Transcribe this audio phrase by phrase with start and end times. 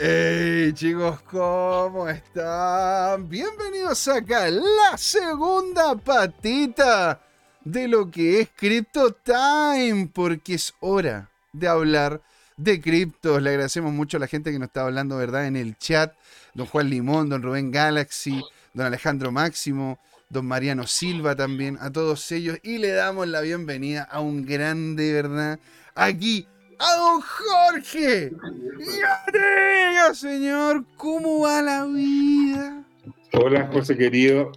[0.00, 3.28] Hey chicos, ¿cómo están?
[3.28, 7.20] Bienvenidos acá a la segunda patita
[7.64, 12.22] de lo que es Crypto Time, porque es hora de hablar
[12.56, 13.42] de criptos.
[13.42, 15.48] Le agradecemos mucho a la gente que nos está hablando, ¿verdad?
[15.48, 16.14] En el chat.
[16.54, 18.40] Don Juan Limón, don Rubén Galaxy,
[18.74, 22.56] don Alejandro Máximo, don Mariano Silva también, a todos ellos.
[22.62, 25.58] Y le damos la bienvenida a un grande, ¿verdad?
[25.96, 26.46] Aquí
[26.78, 28.32] a don Jorge.
[28.78, 32.84] Ya señor, ¿cómo va la vida?
[33.32, 34.52] Hola, José querido.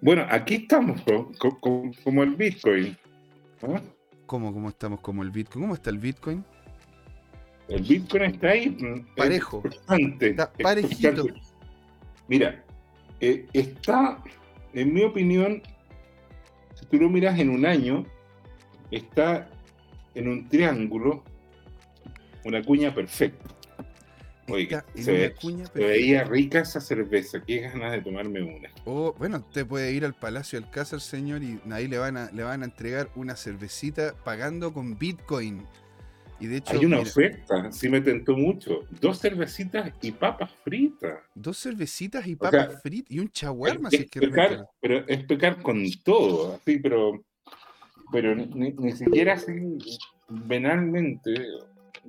[0.00, 1.00] Bueno, aquí estamos
[2.02, 2.96] como el Bitcoin.
[3.62, 3.80] ¿Ah?
[4.26, 5.64] ¿Cómo, ¿Cómo estamos como el Bitcoin?
[5.64, 6.44] ¿Cómo está el Bitcoin?
[7.68, 8.70] El Bitcoin está ahí.
[8.70, 9.62] Mm, Parejo.
[10.20, 11.26] está parejito.
[12.28, 12.64] Mira,
[13.20, 14.22] eh, está,
[14.72, 15.62] en mi opinión,
[16.74, 18.04] si tú lo miras en un año,
[18.90, 19.48] está
[20.14, 21.22] en un triángulo
[22.44, 23.48] una cuña perfecta.
[24.50, 25.34] Oiga, se,
[25.74, 27.40] veía rica esa cerveza.
[27.44, 28.68] Qué ganas de tomarme una.
[28.84, 32.30] Oh, bueno, usted puede ir al Palacio del Alcázar, señor, y ahí le van a,
[32.32, 35.64] le van a entregar una cervecita pagando con Bitcoin.
[36.40, 38.86] Y de hecho, Hay una oferta, sí me tentó mucho.
[39.00, 41.18] Dos cervecitas y papas fritas.
[41.34, 43.90] Dos cervecitas y papas fritas y un chaguarma.
[43.92, 47.22] Es, pecar, pero es pecar con todo, así, pero,
[48.10, 49.52] pero ni, ni siquiera así
[50.30, 51.34] venalmente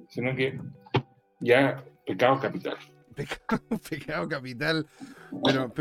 [0.10, 0.60] sino que
[1.40, 2.78] ya pecado capital.
[3.90, 4.88] Pecado, capital,
[5.44, 5.72] pero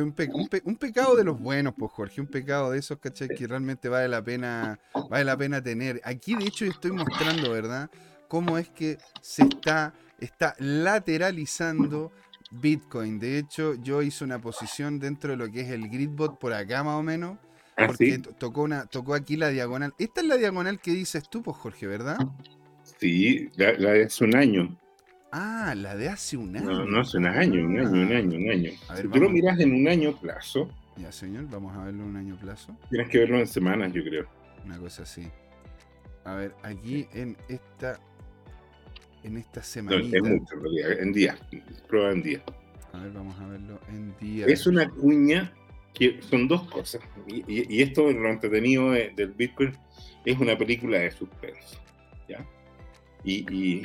[0.65, 3.29] un, pecado de los buenos, pues Jorge, un pecado de esos, ¿cachai?
[3.29, 6.01] Que realmente vale la pena, vale la pena tener.
[6.05, 7.89] Aquí de hecho estoy mostrando, ¿verdad?
[8.29, 12.13] Cómo es que se está, está lateralizando
[12.51, 13.19] Bitcoin.
[13.19, 16.83] De hecho, yo hice una posición dentro de lo que es el Gridbot por acá
[16.83, 17.39] más o menos.
[17.77, 19.95] ¿Ah, porque tocó, una, tocó aquí la diagonal.
[19.99, 22.19] Esta es la diagonal que dices tú, pues Jorge, ¿verdad?
[23.01, 24.77] Sí, la, de hace un año.
[25.33, 26.67] Ah, la de hace un año.
[26.67, 28.71] No, no hace un año, un año, un año, un año.
[28.95, 30.69] si tú lo miras en un año plazo.
[30.99, 32.77] Ya, señor, vamos a verlo en un año plazo.
[32.91, 34.27] Tienes que verlo en semanas, yo creo.
[34.67, 35.27] Una cosa así.
[36.25, 37.99] A ver, aquí en esta.
[39.23, 39.97] En esta semana.
[39.97, 41.39] No, es mucho en realidad, en días.
[41.89, 42.43] Prueba en días.
[42.93, 44.47] A ver, vamos a verlo en días.
[44.47, 45.51] Es una cuña
[45.95, 47.01] que son dos cosas.
[47.27, 49.73] Y, esto, lo entretenido del Bitcoin,
[50.27, 51.81] es una película de suspenso.
[52.29, 52.47] ¿Ya?
[53.25, 53.83] Y,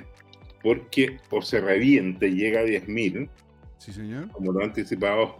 [0.61, 3.29] porque o se reviente y llega a 10.000,
[3.77, 4.29] sí, señor.
[4.31, 5.37] como lo anticipado,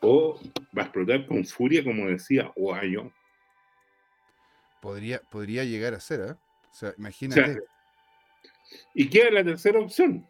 [0.00, 0.38] o
[0.76, 3.12] va a explotar con furia, como decía Ohio.
[4.80, 6.34] Podría, podría llegar a ser, ¿eh?
[6.70, 7.60] O sea, imagínate.
[8.94, 10.26] y queda la tercera opción,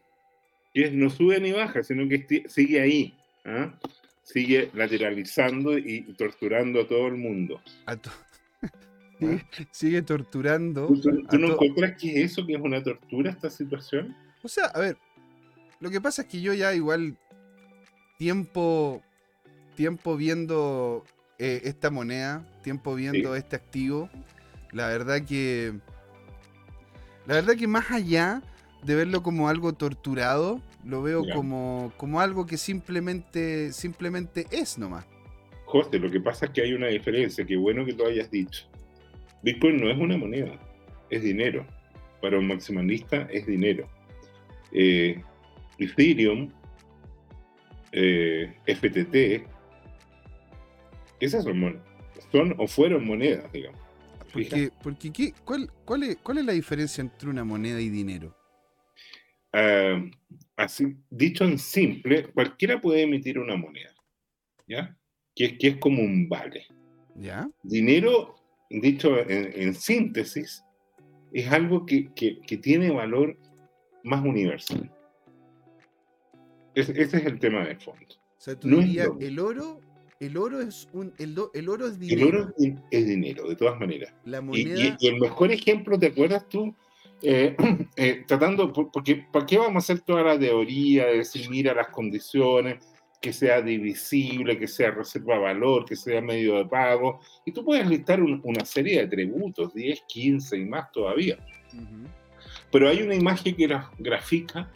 [0.72, 3.19] que es no sube ni baja, sino que sigue ahí.
[3.44, 3.75] ¿ah?
[4.22, 7.60] Sigue lateralizando y torturando a todo el mundo.
[7.86, 7.97] A,
[9.71, 10.87] sigue, torturando.
[10.87, 14.16] ¿Tú, no encuentras que eso, que es una tortura esta situación?
[14.43, 14.97] O sea, a ver,
[15.81, 17.16] lo que pasa es que yo ya igual
[18.19, 19.03] tiempo,
[19.75, 21.04] tiempo viendo
[21.38, 24.09] eh, esta moneda, tiempo viendo este activo,
[24.72, 25.75] la verdad que,
[27.27, 28.43] la verdad que más allá
[28.83, 35.04] de verlo como algo torturado, lo veo como, como algo que simplemente, simplemente es nomás.
[35.65, 38.66] José, lo que pasa es que hay una diferencia, qué bueno que lo hayas dicho.
[39.47, 40.59] Bitcoin no es una moneda,
[41.09, 41.65] es dinero.
[42.21, 43.89] Para un maximalista es dinero.
[44.73, 45.23] Eh,
[45.79, 46.51] Ethereum,
[47.93, 49.49] eh, FTT,
[51.21, 51.81] esas son,
[52.33, 53.81] son o fueron monedas, digamos.
[54.33, 58.37] Porque, porque cuál, cuál, es, ¿Cuál es la diferencia entre una moneda y dinero?
[59.53, 60.05] Ah,
[60.57, 63.95] así, dicho en simple, cualquiera puede emitir una moneda,
[64.67, 64.99] ¿ya?
[65.37, 66.67] Que, que es como un vale.
[67.15, 67.49] ¿Ya?
[67.63, 68.34] Dinero
[68.71, 70.65] dicho en, síntesis,
[71.32, 72.10] es algo que,
[72.62, 73.37] tiene valor
[74.04, 74.91] más universal.
[76.75, 78.06] ese es el tema de fondo.
[78.15, 79.81] O sea, tú dirías, el oro,
[80.21, 82.28] el oro es un, el, oro es dinero.
[82.28, 82.54] El oro
[82.91, 84.15] es, dinero, de todas maneras.
[84.53, 86.75] y, el mejor ejemplo, ¿te acuerdas tú?
[87.22, 87.56] Eh,
[87.97, 91.88] eh, tratando, porque ¿para qué vamos a hacer toda la teoría de decir, mira las
[91.88, 92.84] condiciones?
[93.27, 97.19] Que sea divisible, que sea reserva valor, que sea medio de pago.
[97.45, 101.37] Y tú puedes listar una serie de tributos, 10, 15 y más todavía.
[102.71, 103.69] Pero hay una imagen que
[103.99, 104.71] grafica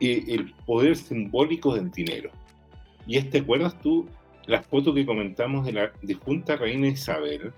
[0.00, 2.32] eh, el poder simbólico del dinero.
[3.06, 4.08] Y es, ¿te acuerdas tú
[4.46, 7.52] la foto que comentamos de la difunta reina Isabel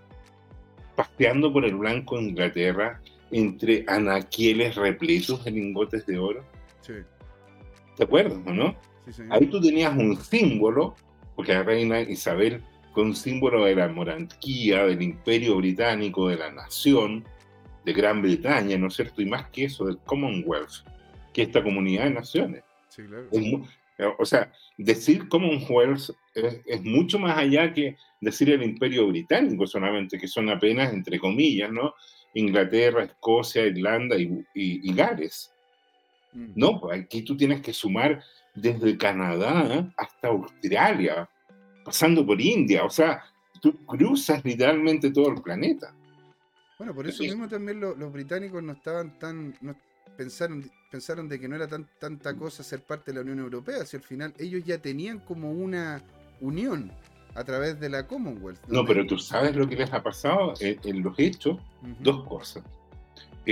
[0.97, 3.01] paseando por el blanco de Inglaterra
[3.31, 6.45] entre anaquieles repletos de lingotes de oro?
[6.83, 6.93] Sí.
[7.97, 8.75] ¿Te acuerdas o
[9.31, 10.95] Ahí tú tenías un símbolo,
[11.35, 12.63] porque la reina Isabel
[12.93, 17.25] fue un símbolo de la monarquía, del imperio británico, de la nación,
[17.85, 19.23] de Gran Bretaña, ¿no es cierto?
[19.23, 20.85] Y más que eso, del Commonwealth,
[21.33, 22.65] que es esta comunidad de naciones.
[22.89, 24.17] Sí, claro.
[24.19, 30.19] o sea, decir Commonwealth es, es mucho más allá que decir el imperio británico solamente,
[30.19, 31.95] que son apenas, entre comillas, ¿no?
[32.35, 35.53] Inglaterra, Escocia, Irlanda y, Gales.
[36.33, 36.53] Mm.
[36.55, 38.23] No, pues aquí tú tienes que sumar
[38.55, 41.29] desde Canadá hasta Australia,
[41.85, 43.23] pasando por India, o sea,
[43.61, 45.95] tú cruzas literalmente todo el planeta.
[46.79, 49.55] Bueno, por eso mismo también los británicos no estaban tan,
[50.17, 53.85] pensaron, pensaron de que no era tan, tanta cosa ser parte de la Unión Europea,
[53.85, 56.03] si al final ellos ya tenían como una
[56.41, 56.91] unión
[57.35, 58.67] a través de la Commonwealth.
[58.69, 61.59] No, pero tú sabes lo que les ha pasado en, los hechos,
[62.01, 62.65] dos cosas.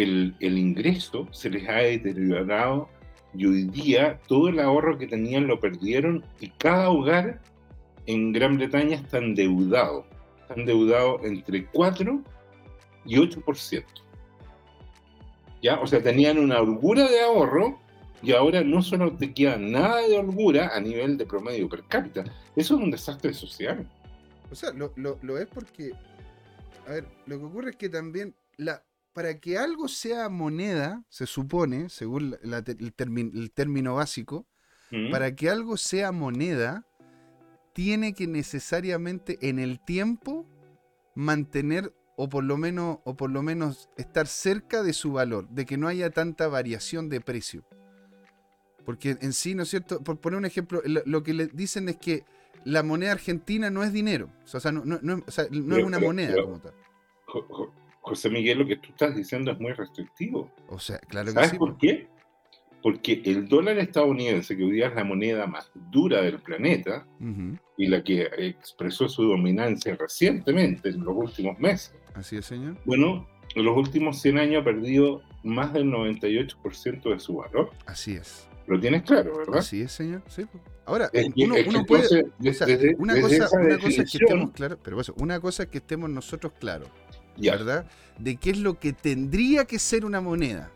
[0.03, 2.89] El, ingreso se les ha deteriorado
[3.35, 7.41] y hoy día todo el ahorro que tenían lo perdieron y cada hogar
[8.07, 10.07] en Gran Bretaña está endeudado.
[10.41, 12.23] Está endeudado entre 4
[13.05, 13.85] y 8%.
[15.63, 15.81] ¿Ya?
[15.81, 17.81] O sea, tenían una holgura de ahorro
[18.23, 22.25] y ahora no solo te queda nada de holgura a nivel de promedio per cápita.
[22.55, 23.85] Eso es un desastre social.
[24.51, 25.91] O sea, lo, es porque,
[26.87, 28.83] a ver, lo que ocurre es que también la,
[29.19, 34.47] para que algo sea moneda, se supone, según el, término básico,
[34.93, 35.11] mm.
[35.11, 36.87] para que algo sea moneda,
[37.73, 40.47] tiene que necesariamente en el tiempo
[41.17, 45.67] mantener o por lo menos o por lo menos estar cerca de su valor, de
[45.67, 47.65] que no haya tanta variación de precio.
[48.85, 50.01] Porque en sí, ¿no es cierto?
[50.01, 52.25] Por poner un ejemplo, lo, que le dicen es que
[52.65, 54.31] la moneda argentina no es dinero.
[54.45, 54.85] O sea, no,
[55.27, 56.75] es una moneda como tal.
[58.09, 60.51] José Miguel, lo que tú estás diciendo es muy restrictivo.
[60.69, 62.09] O sea, claro ¿Sabes por qué?
[62.83, 67.07] Porque el dólar estadounidense, que hoy día es la moneda más dura del planeta
[67.77, 71.95] y la que expresó su dominancia recientemente, en los últimos meses.
[72.15, 72.77] Así es, señor.
[72.85, 77.71] Bueno, en los últimos 100 años ha perdido más del 98% de su valor.
[77.87, 78.49] Así es.
[78.67, 79.63] Lo tienes claro, ¿verdad?
[79.63, 80.23] Sí, señor.
[80.29, 80.45] Sí.
[80.85, 82.25] Ahora, uno, puede.
[82.99, 86.09] una, cosa, una cosa, es que estemos claros, pero eso, una cosa es que estemos
[86.09, 86.89] nosotros claros,
[87.39, 87.87] ¿verdad?
[88.19, 90.71] De qué es lo que tendría que ser una moneda.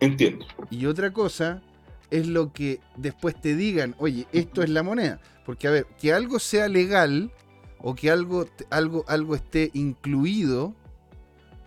[0.00, 0.46] Entiendo.
[0.70, 1.62] Y otra cosa
[2.10, 5.20] es lo que después te digan, oye, esto es la moneda.
[5.44, 7.32] Porque, a ver, que algo sea legal
[7.78, 10.74] o que algo, algo, algo esté incluido,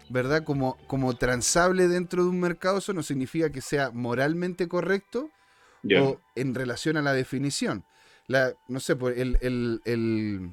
[0.10, 0.44] ¿verdad?
[0.44, 5.30] Como, como transable dentro de un mercado, eso no significa que sea moralmente correcto
[5.96, 7.84] o en relación a la definición.
[8.28, 10.52] La, no sé, pues, el, el,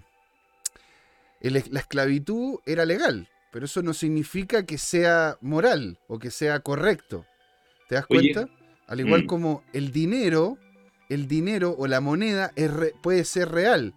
[1.41, 7.25] la esclavitud era legal, pero eso no significa que sea moral o que sea correcto.
[7.89, 8.49] ¿Te das cuenta?
[8.89, 9.27] Al igual mm.
[9.29, 10.59] como el dinero,
[11.09, 13.95] el dinero o la moneda es puede ser real,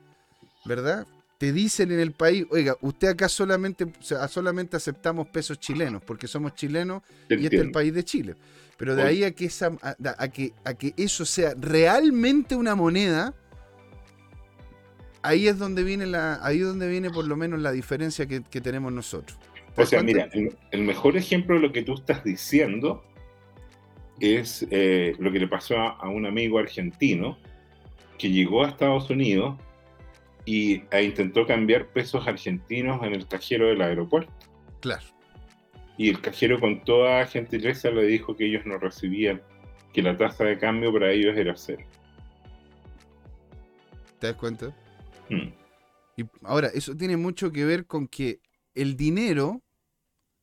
[0.64, 1.08] ¿verdad?
[1.40, 3.92] Te dicen en el país, oiga, usted acá solamente,
[4.30, 8.36] solamente aceptamos pesos chilenos, porque somos chilenos y este es el país de Chile.
[8.78, 13.34] Pero de ahí a que, esa, a, que, a que eso sea realmente una moneda,
[15.22, 18.42] ahí es donde viene la, ahí es donde viene por lo menos la diferencia que,
[18.62, 19.38] tenemos nosotros.
[19.76, 20.30] O sea, mira,
[20.72, 23.04] el, mejor ejemplo de lo que tú estás diciendo
[24.20, 27.38] es eh, lo que le pasó a, un amigo argentino
[28.18, 29.56] que llegó a Estados Unidos
[30.46, 34.34] y e intentó cambiar pesos argentinos en el cajero del aeropuerto.
[34.80, 35.06] Claro
[35.98, 39.42] y el cajero con toda gentileza le dijo que ellos no recibían,
[39.92, 41.84] que la tasa de cambio para ellos era cero.
[44.20, 44.74] ¿Te das cuenta?
[45.30, 45.54] Hmm.
[46.16, 48.42] Y ahora, eso tiene mucho que ver con que
[48.74, 49.62] el dinero,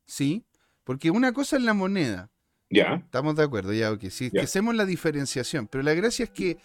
[0.07, 0.45] ¿sí?
[0.85, 2.31] Porque una cosa es la moneda.
[2.71, 3.03] Ya.
[3.05, 4.05] Estamos de acuerdo, ya, ok.
[4.11, 5.67] Sí, que hacemos la diferenciación.
[5.67, 6.59] Pero la gracia es que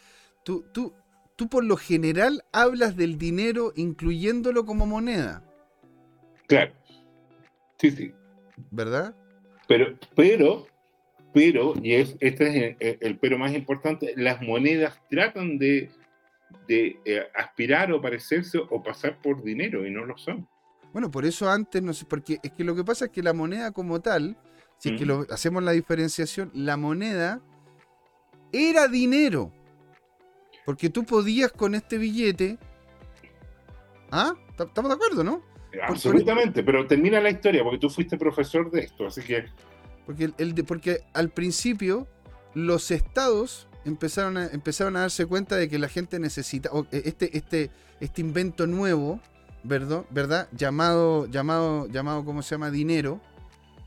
[0.44, 0.94] tú, tú,
[1.36, 5.44] tú por lo general hablas del dinero incluyéndolo como moneda.
[6.48, 6.74] Claro.
[7.78, 8.14] Sí, sí.
[8.72, 9.16] ¿verdad?
[9.68, 10.68] Pero, pero,
[11.34, 15.92] pero, y es, este es el, pero más importante, las monedas tratan de,
[16.68, 20.48] de eh, aspirar o parecerse o pasar por dinero y no lo son.
[20.91, 23.34] Bueno, por eso antes, no sé, porque es que lo que pasa es que la
[23.34, 24.38] moneda como tal,
[24.77, 27.41] si es que lo, hacemos la diferenciación, la moneda
[28.51, 29.51] era dinero.
[30.65, 32.58] Porque tú podías con este billete.
[34.12, 34.34] ¿Ah?
[34.58, 35.44] ¿Estamos de acuerdo, no?
[35.84, 39.46] Absolutamente, pero termina la historia porque tú fuiste profesor de esto, así que...
[40.06, 42.08] Porque, el, porque al principio
[42.56, 47.38] los estados empezaron a, empezaron a darse cuenta de que la gente necesita e, este,
[47.38, 49.20] este, este invento nuevo,
[49.64, 50.06] ¿verdad?
[50.10, 50.50] ¿verdad?
[50.52, 52.72] Llamado, llamado, llamado, ¿cómo se llama?
[52.72, 53.20] Dinero.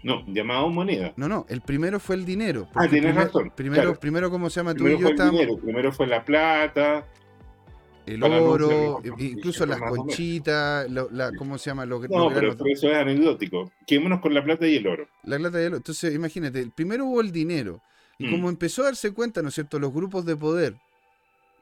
[0.02, 1.12] No, llamado moneda.
[1.16, 2.68] No, no, el primero fue el dinero.
[2.74, 3.52] Ah, tienes razón.
[3.54, 4.74] Primero, primero, ¿cómo se llama?
[4.74, 7.06] Primero fue el dinero, primero fue la plata,
[8.06, 10.88] el oro, incluso las conchitas,
[11.38, 11.86] ¿cómo se llama?
[11.86, 13.70] no, pero, eso es anecdótico.
[13.86, 15.06] Quedémonos con la plata y el oro.
[15.22, 15.76] La plata y el oro.
[15.76, 17.80] Entonces, imagínate, primero hubo el dinero.
[18.22, 18.50] Y como mm.
[18.50, 20.76] empezó a darse cuenta, ¿no es cierto?, los grupos de poder,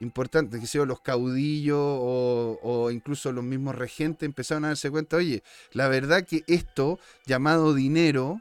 [0.01, 5.43] importantes, que sean los caudillos o, incluso los mismos regentes empezaron a darse cuenta, oye,
[5.73, 8.41] la verdad que esto llamado dinero,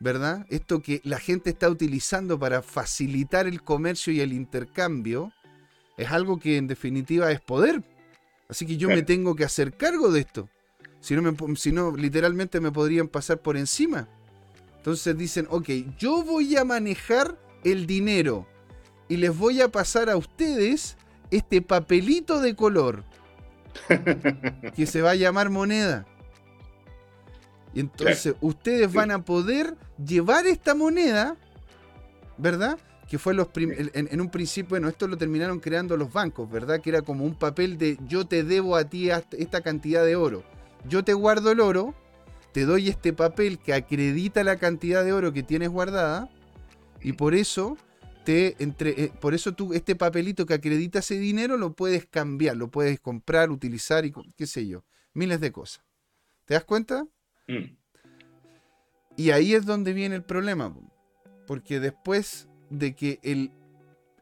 [0.00, 0.46] ¿verdad?
[0.48, 5.32] Esto que la gente está utilizando para facilitar el comercio y el intercambio,
[5.96, 7.82] es algo que en definitiva es poder.
[8.48, 10.48] Así que yo me tengo que hacer cargo de esto.
[11.00, 14.08] Si no, me, si no, literalmente me podrían pasar por encima.
[14.86, 18.46] Entonces dicen, ok, yo voy a manejar el dinero
[19.08, 20.96] y les voy a pasar a ustedes
[21.32, 23.02] este papelito de color
[24.76, 26.06] que se va a llamar moneda.
[27.74, 31.36] Y entonces ustedes van a poder llevar esta moneda,
[32.38, 32.78] ¿verdad?
[33.08, 36.80] Que fue los en, un principio, bueno, esto lo terminaron creando los bancos, ¿verdad?
[36.80, 40.44] Que era como un papel de yo te debo a ti esta cantidad de oro.
[40.88, 41.92] Yo te guardo el oro,
[42.56, 46.30] te doy este papel que acredita la cantidad de oro que tienes guardada,
[47.02, 47.76] y por eso
[48.26, 52.70] entre, eh, por eso tú este papelito que acredita ese dinero lo puedes cambiar, lo
[52.70, 55.84] puedes comprar, utilizar y qué sé yo, miles de cosas.
[56.46, 57.06] ¿Te das cuenta?
[57.46, 57.76] Mm.
[59.18, 60.74] Y ahí es donde viene el problema,
[61.46, 63.52] porque después de que el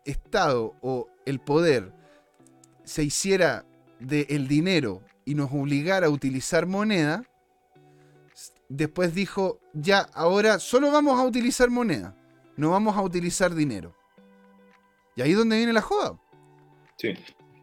[0.05, 1.93] Estado o el poder
[2.83, 3.65] se hiciera
[4.01, 7.23] del dinero y nos obligara a utilizar moneda,
[8.77, 12.17] después dijo, ya, ahora solo vamos a utilizar moneda
[12.57, 13.95] no vamos a utilizar dinero.
[15.17, 16.19] Y ahí es donde viene la joda.
[16.97, 17.15] Sí.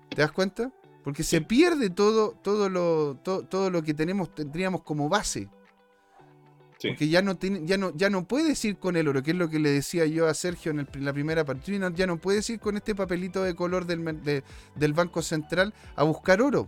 [0.09, 0.71] ¿Te das cuenta?
[1.03, 5.49] Porque se pierde todo, todo, lo, todo, lo que tenemos, tendríamos como base.
[6.77, 6.89] Sí.
[6.89, 9.37] Porque ya no, tiene, ya, no, ya no puedes ir con el oro, que es
[9.37, 11.91] lo que le decía yo a Sergio en, la primera partida.
[11.93, 14.43] Ya no puedes ir con este papelito de color del,
[14.75, 16.67] del Banco Central a buscar oro,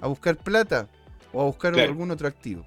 [0.00, 0.88] a buscar plata
[1.32, 2.66] o a buscar algún otro activo.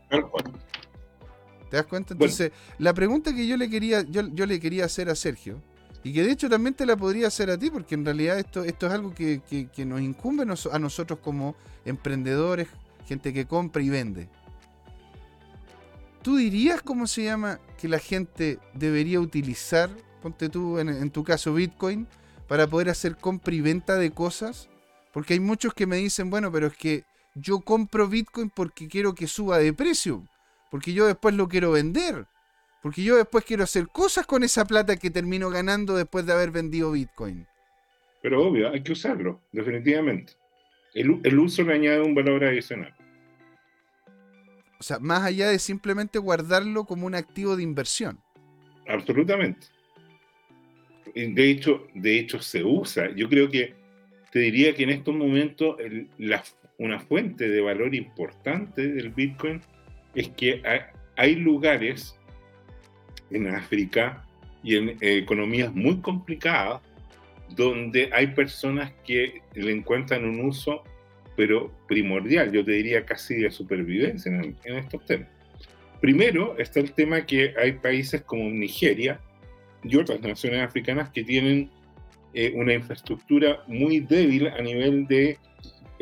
[1.73, 2.13] ¿Te das cuenta?
[2.13, 5.59] Entonces, la pregunta que yo le quería, yo, le quería hacer a Sergio,
[6.03, 8.63] y que de hecho también te la podría hacer a ti, porque en realidad esto,
[8.63, 9.41] esto es algo que,
[9.83, 12.67] nos incumbe a nosotros como emprendedores,
[13.07, 14.29] gente que compra y vende.
[16.21, 19.89] ¿Tú dirías cómo se llama que la gente debería utilizar,
[20.21, 22.05] ponte tú en, en tu caso Bitcoin,
[22.47, 24.69] para poder hacer compra y venta de cosas?
[25.11, 27.03] Porque hay muchos que me dicen, bueno, pero es que
[27.33, 30.23] yo compro Bitcoin porque quiero que suba de precio
[30.73, 32.25] porque yo después lo quiero vender,
[32.81, 36.49] porque yo después quiero hacer cosas con esa plata que termino ganando después de haber
[36.49, 37.45] vendido Bitcoin.
[38.23, 40.33] Pero obvio, hay que usarlo, definitivamente.
[40.95, 42.91] El, uso le añade un valor adicional.
[44.79, 48.19] O sea, más allá de simplemente guardarlo como un activo de inversión.
[48.87, 49.67] Absolutamente.
[51.13, 53.11] De hecho, de hecho se usa.
[53.15, 53.75] Yo creo que
[54.31, 55.75] te diría que en estos momentos
[56.79, 59.61] una fuente de valor importante del Bitcoin
[60.15, 60.61] es que
[61.15, 62.17] hay, lugares
[63.29, 64.23] en África
[64.63, 66.81] y en eh, economías muy complicadas
[67.55, 70.83] donde hay personas que le encuentran un uso,
[71.35, 75.27] pero primordial, yo te diría casi de supervivencia en, estos temas.
[76.01, 79.19] Primero está el tema que hay países como Nigeria
[79.83, 81.69] y otras naciones africanas que tienen
[82.33, 85.37] eh, una infraestructura muy débil a nivel de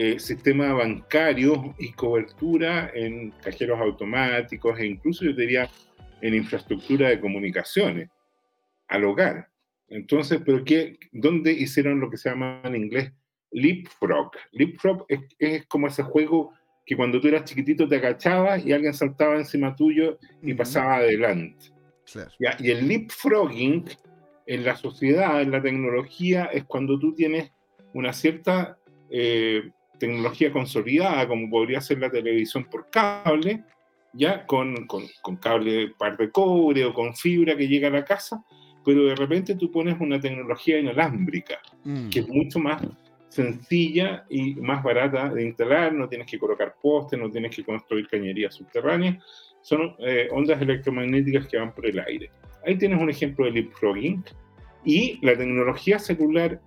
[0.03, 5.70] eh, sistema bancario y cobertura en cajeros automáticos e incluso yo diría
[6.22, 8.10] en infraestructura de comunicaciones
[8.88, 9.50] al hogar.
[9.89, 13.13] Entonces, ¿pero qué, dónde hicieron lo que se llama en inglés
[13.51, 14.31] leapfrog?
[14.53, 16.51] Leapfrog es, es como ese juego
[16.84, 21.67] que cuando tú eras chiquitito te agachabas y alguien saltaba encima tuyo y pasaba adelante.
[22.39, 23.86] Y el leapfrogging
[24.48, 27.51] en la sociedad, en la tecnología, es cuando tú tienes
[27.93, 28.79] una cierta
[29.12, 29.70] eh,
[30.01, 33.63] tecnología consolidada, como podría ser la televisión por cable,
[34.13, 38.03] ya con, con, con cable par de cobre o con fibra que llega a la
[38.03, 38.43] casa,
[38.84, 42.10] pero de repente tú pones una tecnología inalámbrica, mm.
[42.10, 42.81] que es mucho más
[43.29, 48.08] sencilla y más barata de instalar, no tienes que colocar postes, no tienes que construir
[48.08, 49.24] cañerías subterráneas,
[49.62, 52.31] son eh, ondas electromagnéticas que van por el aire.
[52.65, 54.24] Ahí tienes un ejemplo de leapfrogging
[54.84, 56.60] y la tecnología celular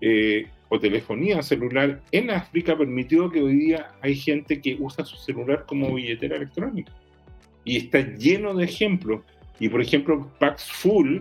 [0.00, 5.16] eh, o telefonía celular en África permitió que hoy día hay gente que usa su
[5.16, 6.92] celular como billetera electrónica.
[7.64, 9.22] Y está lleno de ejemplos.
[9.58, 11.20] Y por ejemplo, Pax Full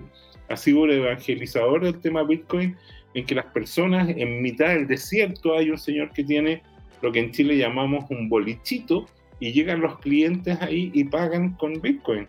[0.49, 2.75] ha sido el evangelizador del tema Bitcoin,
[3.13, 6.61] en que las personas en mitad del desierto hay un señor que tiene
[7.01, 9.05] lo que en Chile llamamos un bolichito
[9.39, 12.27] y llegan los clientes ahí y pagan con Bitcoin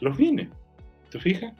[0.00, 0.48] los bienes.
[1.10, 1.52] ¿Te fijas?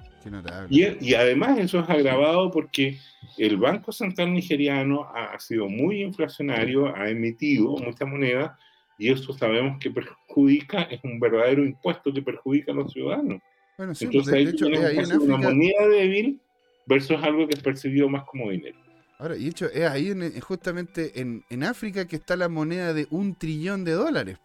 [0.69, 2.99] Y, además eso es agravado porque
[3.39, 8.59] el Banco Central nigeriano ha, sido muy inflacionario, ha emitido mucha moneda
[8.99, 13.41] y eso sabemos que perjudica, es un verdadero impuesto que perjudica a los ciudadanos.
[13.77, 16.41] Bueno, sí, Entonces de, hecho, una moneda débil
[16.87, 18.79] versus algo que es percibido más como dinero.
[19.19, 23.35] Ahora, y hecho, es ahí justamente en, en, África que está la moneda de un
[23.35, 24.39] trillón de dólares.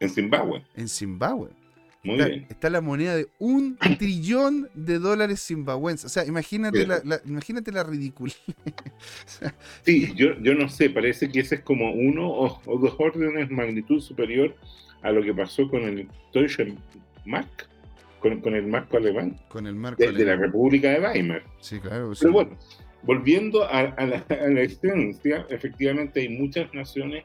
[0.00, 0.62] En Zimbabue.
[0.74, 1.50] En Zimbabue.
[2.02, 2.46] Muy está, bien.
[2.48, 6.06] Está la moneda de un trillón de dólares zimbabuenses.
[6.06, 8.32] O sea, imagínate la, imagínate la ridícula.
[9.82, 13.54] sí, yo, yo no sé, parece que ese es como uno o, dos órdenes de
[13.54, 14.54] magnitud superior
[15.02, 16.74] a lo que pasó con el Deutsche
[17.24, 17.68] Mark,
[18.20, 19.36] con, con el marco alemán.
[19.48, 21.42] Con el marco de, la República de Weimar.
[21.60, 22.12] Sí, claro.
[22.18, 22.56] Pero bueno,
[23.02, 27.24] volviendo a, a, la, a la existencia, efectivamente hay muchas naciones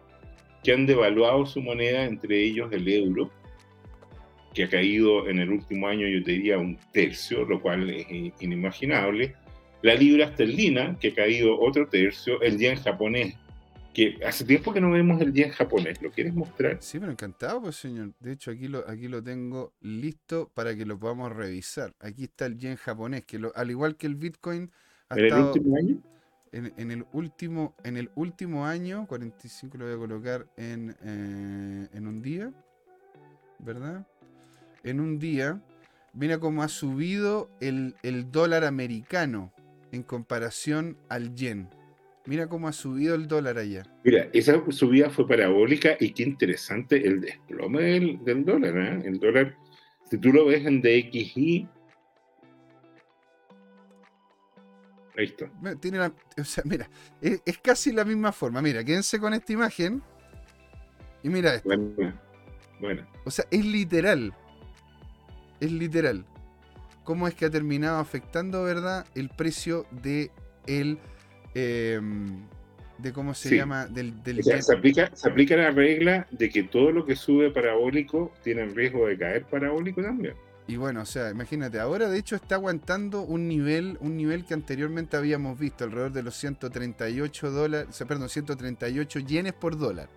[0.63, 3.29] que han devaluado su moneda, entre ellos el euro,
[4.53, 8.05] que ha caído en el último año, yo diría, un tercio, lo cual es
[8.39, 9.35] inimaginable.
[9.81, 12.41] La libra esterlina, que ha caído otro tercio.
[12.41, 13.35] El yen japonés,
[13.93, 16.01] que hace tiempo que no vemos el yen japonés.
[16.01, 16.77] ¿Lo quieres mostrar?
[16.79, 18.13] Sí, pero encantado, pues señor.
[18.19, 21.93] De hecho, aquí lo, aquí lo tengo listo para que lo podamos revisar.
[21.99, 24.71] Aquí está el yen japonés, que al igual que el Bitcoin...
[25.09, 26.01] Ha ¿En el último año?
[26.53, 32.07] En, el último, en el último año, 45 lo voy a colocar en, eh, en
[32.07, 32.53] un día,
[33.57, 34.05] ¿verdad?
[34.83, 35.61] En un día,
[36.13, 37.95] mira cómo ha subido el,
[38.31, 39.51] dólar americano
[39.91, 41.69] en comparación al yen.
[42.25, 43.83] Mira cómo ha subido el dólar allá.
[44.03, 47.81] Mira, esa subida fue parabólica y qué interesante el desplome
[48.23, 48.77] del, dólar.
[48.77, 49.01] ¿eh?
[49.05, 49.57] El dólar,
[50.09, 51.67] si tú lo ves en DXY,
[55.17, 55.51] ahí está.
[55.81, 56.89] Tiene o sea, mira,
[57.21, 58.61] es, casi la misma forma.
[58.61, 60.01] Mira, quédense con esta imagen
[61.23, 61.69] y mira esto.
[62.79, 63.05] bueno.
[63.25, 64.33] O sea, es literal
[65.65, 66.25] es literal.
[67.03, 70.31] ¿Cómo es que ha terminado afectando, verdad, el precio de
[70.67, 70.99] el
[71.53, 72.43] em,
[72.97, 77.05] de cómo se llama del, se aplica se aplica la regla de que todo lo
[77.05, 80.35] que sube parabólico tiene riesgo de caer parabólico también.
[80.65, 84.53] Y bueno, o sea, imagínate, ahora de hecho está aguantando un nivel, un nivel que
[84.53, 90.07] anteriormente habíamos visto, alrededor de los 138 dólares, perdón, 138 yenes por dólar.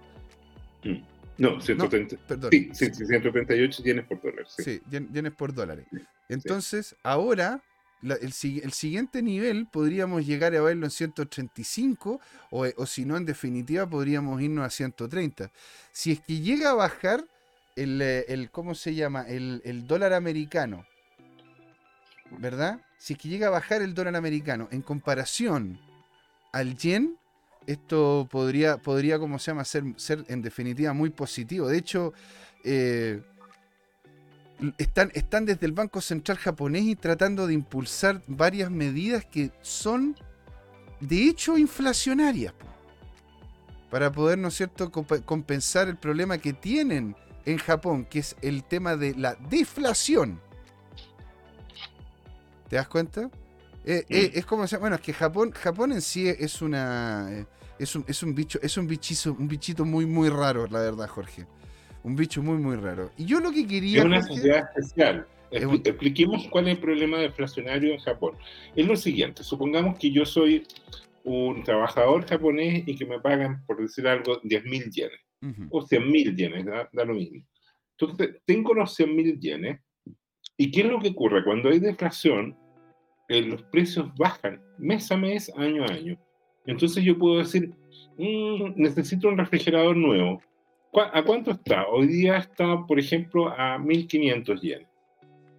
[0.84, 1.15] Mm.
[1.38, 2.16] No, 130,
[2.50, 4.46] sí, 138 yenes por dólar.
[4.48, 5.86] Sí, yenes por dólares.
[6.28, 7.62] Entonces, ahora,
[8.02, 12.20] el, siguiente nivel podríamos llegar a verlo en 135,
[12.50, 15.50] o, o, si no, en definitiva, podríamos irnos a 130.
[15.92, 17.24] Si es que llega a bajar
[17.74, 19.22] el, eh, el ¿cómo se llama?
[19.22, 20.86] El, el dólar americano,
[22.38, 22.80] ¿verdad?
[22.98, 25.78] Si es que llega a bajar el dólar americano en comparación
[26.52, 27.18] al yen,
[27.66, 31.68] esto podría, podría como se llama, ser, ser en definitiva muy positivo.
[31.68, 32.12] De hecho,
[32.64, 33.22] eh,
[34.78, 40.16] están, están desde el Banco Central japonés y tratando de impulsar varias medidas que son,
[41.00, 42.54] de hecho, inflacionarias.
[43.90, 48.64] Para poder, ¿no es cierto?, compensar el problema que tienen en Japón, que es el
[48.64, 50.40] tema de la deflación.
[52.68, 53.30] ¿Te das cuenta?
[53.86, 54.38] Eh, eh, mm.
[54.38, 57.46] es como, bueno, es que Japón, Japón en sí es una,
[57.78, 61.06] es un, es un bicho, es un bichizo, un bichito muy, muy raro, la verdad,
[61.08, 61.46] Jorge.
[62.02, 63.12] Un bicho muy, muy raro.
[63.16, 64.00] Y yo lo que quería.
[64.00, 65.26] Es una sociedad especial.
[65.50, 68.34] Expliquemos cuál es el problema deflacionario en Japón.
[68.74, 70.66] Es lo siguiente: supongamos que yo soy
[71.22, 75.20] un trabajador japonés y que me pagan, por decir algo, 10.000 yenes
[75.70, 77.44] o 100.000 yenes, da, da, lo mismo.
[77.98, 79.80] Entonces, tengo los 100.000 yenes.
[80.56, 81.44] ¿Y qué es lo que ocurre?
[81.44, 82.56] Cuando hay deflación,
[83.28, 86.18] eh, los precios bajan mes a mes, año a año.
[86.66, 87.70] Entonces yo puedo decir,
[88.18, 90.40] mm, necesito un refrigerador nuevo.
[91.12, 91.86] ¿A cuánto está?
[91.88, 94.88] Hoy día está, por ejemplo, a 1.500 yenes.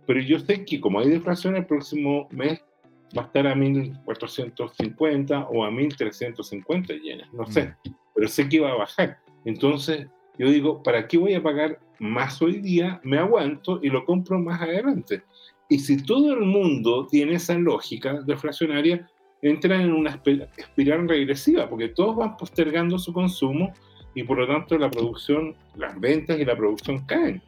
[0.07, 2.63] Pero yo sé que como hay deflación, el próximo mes
[3.15, 7.31] va a estar a 1.450 o a 1.350 yenes.
[7.33, 7.91] No sé, mm.
[8.15, 9.19] pero sé que va a bajar.
[9.45, 12.99] Entonces yo digo, ¿para qué voy a pagar más hoy día?
[13.03, 15.23] Me aguanto y lo compro más adelante.
[15.69, 19.09] Y si todo el mundo tiene esa lógica deflacionaria,
[19.41, 20.21] entran en una
[20.57, 23.73] espiral regresiva, porque todos van postergando su consumo
[24.15, 27.41] y por lo tanto la producción, las ventas y la producción caen.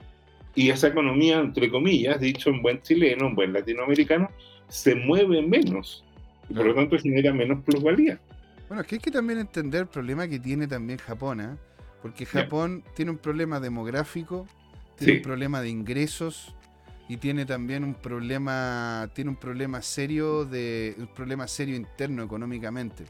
[0.54, 4.30] Y esa economía, entre comillas, dicho en buen chileno, en buen latinoamericano,
[4.68, 6.04] se mueve menos.
[6.50, 8.20] Y por lo tanto genera menos plusvalía.
[8.68, 11.56] Bueno, es que hay que también entender el problema que tiene también Japón, ¿eh?
[12.02, 14.46] porque Japón tiene un problema demográfico,
[14.96, 16.56] tiene un problema de ingresos,
[17.10, 23.06] y tiene también un problema, tiene un problema serio de, un problema serio interno económicamente.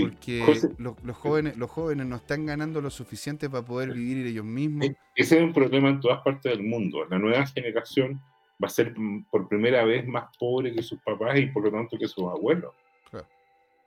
[0.00, 0.44] porque
[0.78, 4.86] los, jóvenes, los jóvenes no están ganando lo suficiente para poder vivir ellos mismos.
[5.16, 7.04] Ese es un problema en todas partes del mundo.
[7.10, 8.22] La nueva generación
[8.62, 8.94] va a ser
[9.28, 12.72] por primera vez más pobre que sus papás y por lo tanto que sus abuelos.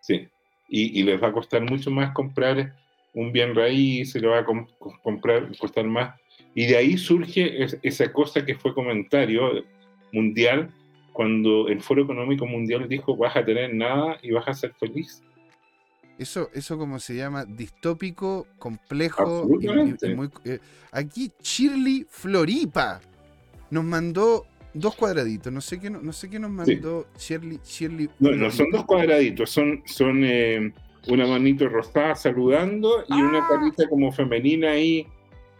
[0.02, 0.28] Sí.
[0.68, 2.76] Y, y, les va a costar mucho más comprar
[3.16, 4.46] un bien raíz, se le va a
[5.02, 6.14] comprar, costar más
[6.56, 9.66] y de ahí surge esa cosa que fue comentario
[10.14, 10.72] mundial
[11.12, 15.22] cuando el Foro Económico Mundial dijo vas a tener nada y vas a ser feliz.
[16.18, 19.50] Eso, eso como se llama, distópico, complejo.
[19.60, 19.68] Y,
[20.16, 20.60] muy, eh,
[20.94, 23.02] aquí Shirley Floripa
[23.70, 25.52] nos mandó dos cuadraditos.
[25.52, 28.10] No sé qué, no, sé qué nos mandó Shirley, Shirley.
[28.20, 30.72] No, no son dos cuadraditos, son, son eh,
[31.08, 33.48] una manito rosada saludando y una ah.
[33.50, 35.08] carita como femenina ahí,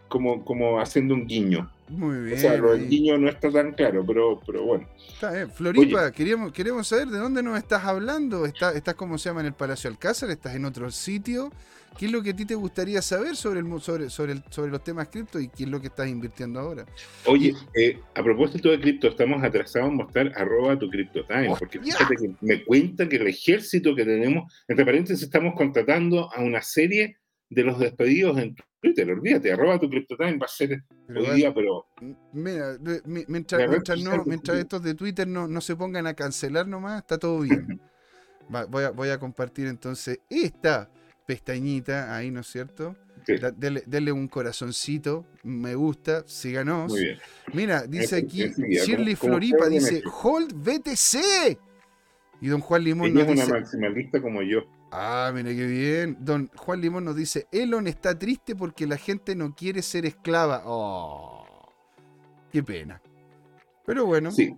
[0.08, 1.70] como, como haciendo un guiño.
[1.88, 2.38] Muy bien.
[2.38, 4.88] O sea, guiño no está tan claro, pero, pero bueno.
[5.08, 5.50] Está bien.
[5.50, 8.44] Floripa, queríamos, queremos saber de dónde nos estás hablando.
[8.44, 10.30] ¿Estás, estás, como se llama, en el Palacio Alcázar?
[10.30, 11.50] ¿Estás en otro sitio?
[11.98, 14.84] ¿Qué es lo que a ti te gustaría saber sobre, el, sobre, sobre, sobre los
[14.84, 16.84] temas cripto y qué es lo que estás invirtiendo ahora?
[17.24, 22.16] Oye, eh, a propósito de cripto, estamos atrasados en mostrar arroba tu CryptoTime, porque fíjate
[22.16, 27.16] que me cuenta que el ejército que tenemos, entre paréntesis, estamos contratando a una serie
[27.48, 31.86] de los despedidos en Twitter, olvídate, arroba tu CryptoTime va a ser hoy día, pero...
[32.32, 33.68] Mira, mientras,
[34.26, 37.80] mientras, estos de Twitter no, no, se pongan a cancelar nomás, está todo bien.
[38.68, 40.90] voy, a, voy a compartir entonces esta
[41.26, 42.96] pestañita ahí, ¿no es cierto?
[43.56, 46.92] Denle, un corazoncito, me gusta, síganos.
[46.92, 47.18] Muy bien.
[47.52, 51.58] Mira, dice aquí Shirley Floripa, dice Hold BTC.
[52.40, 54.60] Y don Juan Limón nos es una maximalista como yo.
[54.90, 56.16] Ah, mira qué bien.
[56.20, 60.62] Don Juan Limón nos dice, Elon está triste porque la gente no quiere ser esclava.
[60.64, 61.44] Oh,
[62.50, 63.00] qué pena.
[63.84, 64.30] Pero bueno.
[64.30, 64.54] Sí.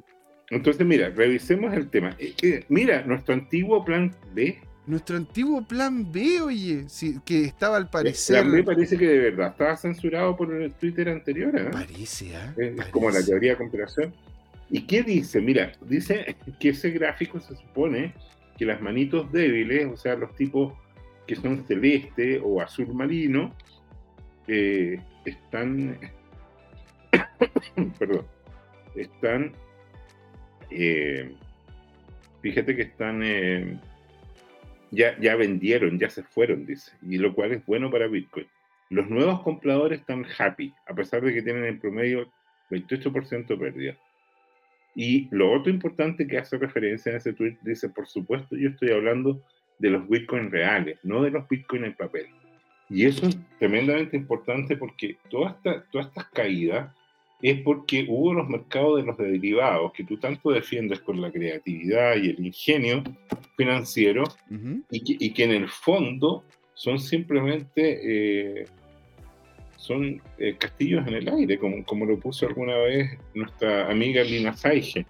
[0.50, 2.16] Entonces, mira, revisemos el tema.
[2.18, 4.58] Eh, mira, nuestro antiguo plan B.
[4.86, 6.86] Nuestro antiguo plan B, oye,
[7.26, 8.40] que estaba al parecer.
[8.40, 11.54] plan B parece que de verdad estaba censurado por el Twitter anterior.
[11.58, 11.68] ¿eh?
[11.70, 12.74] Parece, ¿eh?
[12.78, 14.14] Es como la teoría de comparación.
[14.70, 15.42] ¿Y qué dice?
[15.42, 18.14] Mira, dice que ese gráfico se supone
[18.58, 20.74] que las manitos débiles, o sea, los tipos
[21.26, 23.54] que son celeste o azul marino,
[24.48, 25.98] eh, están,
[27.98, 28.26] perdón,
[28.96, 29.52] están,
[30.70, 31.34] eh,
[32.42, 33.78] fíjate que están, eh,
[34.90, 38.46] ya, ya vendieron, ya se fueron, dice, y lo cual es bueno para Bitcoin.
[38.90, 42.32] Los nuevos compradores están happy, a pesar de que tienen en promedio
[42.70, 43.98] 28% de pérdida.
[45.00, 48.90] Y lo otro importante que hace referencia en ese tweet dice, por supuesto, yo estoy
[48.90, 49.40] hablando
[49.78, 52.26] de los bitcoins reales, no de los bitcoins en papel.
[52.90, 56.92] Y eso es tremendamente importante porque todas esta, todas estas caídas
[57.40, 62.16] es porque hubo los mercados de los derivados que tú tanto defiendes con la creatividad
[62.16, 63.04] y el ingenio
[63.56, 64.24] financiero
[64.90, 66.42] y, que, y, que, en el fondo
[66.74, 68.66] son simplemente eh,
[69.78, 74.54] son eh, castillos en el aire, como, como lo puso alguna vez nuestra amiga Lina
[74.54, 75.06] Saige.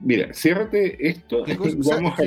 [0.00, 1.54] Mira, ciérrate esto y
[1.88, 2.22] vamos a...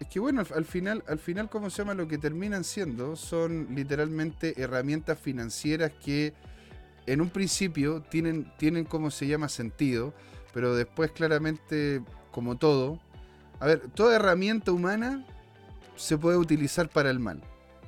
[0.00, 1.94] Es que bueno, al final, al final, ¿cómo se llama?
[1.94, 6.34] Lo que terminan siendo son literalmente herramientas financieras que
[7.06, 10.12] en un principio tienen, tienen como se llama sentido,
[10.52, 12.98] pero después claramente, como todo,
[13.60, 15.24] a ver, toda herramienta humana
[15.96, 17.40] se puede utilizar para el mal.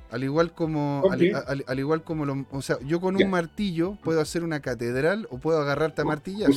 [0.09, 4.43] Al igual como, al, igual como lo, o sea, yo con un martillo puedo hacer
[4.43, 6.49] una catedral o puedo agarrarte a martillas.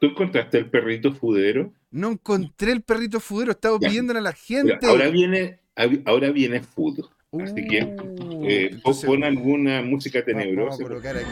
[0.00, 1.72] ¿Tú encontraste el perrito fudero?
[1.90, 4.78] No encontré el perrito fudero, estaba pidiéndole a la gente.
[4.86, 5.60] ahora viene,
[6.04, 7.06] ahora viene food.
[7.40, 10.82] Así que uh, eh, pon alguna música tenebrosa.
[10.82, 11.26] Vamos a aquí.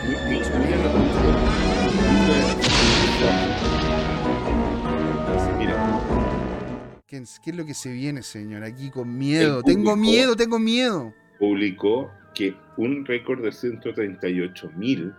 [7.06, 8.64] ¿Qué, ¿Qué es lo que se viene, señor?
[8.64, 9.62] Aquí con miedo.
[9.62, 15.12] Tengo miedo, tengo miedo publicó que un récord de 138 mil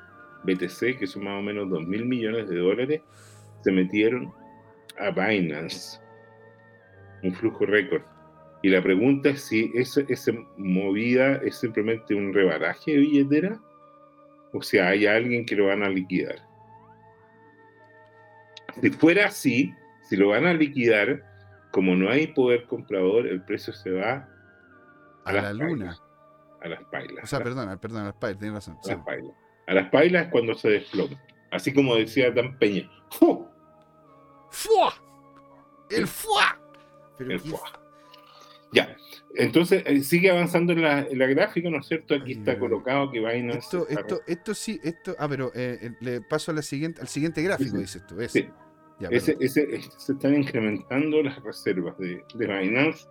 [0.44, 3.02] BTC, que son más o menos 2 mil millones de dólares,
[3.62, 4.34] se metieron
[4.98, 6.00] a Binance.
[7.22, 8.02] Un flujo récord.
[8.64, 13.60] Y la pregunta es si esa, esa movida es simplemente un rebaraje de billetera
[14.52, 16.40] o si hay alguien que lo van a liquidar.
[18.82, 21.24] Si fuera así, si lo van a liquidar,
[21.72, 24.28] como no hay poder comprador, el precio se va
[25.26, 25.96] a, la luna
[26.66, 27.24] a las pailas.
[27.24, 28.78] O sea, perdón, perdón, a las pailas, tienes razón.
[28.84, 29.36] A las pailas.
[29.68, 31.22] A las pailas es cuando se desploma.
[31.52, 32.90] Así como decía Dan Peña.
[33.12, 33.48] ¡Fu!
[34.50, 34.94] ¡Fua!
[35.90, 36.60] ¡El fuá!
[37.20, 37.82] el fuá.
[38.72, 38.96] Ya,
[39.36, 42.16] entonces eh, sigue avanzando en la, en la, gráfica, ¿no es cierto?
[42.16, 43.60] Aquí está colocado que Binance.
[43.60, 45.16] Esto, esto, esto sí, esto.
[45.18, 48.20] Ah, pero eh, eh, le paso a la siguiente, al siguiente gráfico, dice esto.
[48.20, 48.42] Ese.
[48.42, 48.50] Sí.
[49.00, 53.08] Ya, ese, ese, se están incrementando las reservas de, de Binance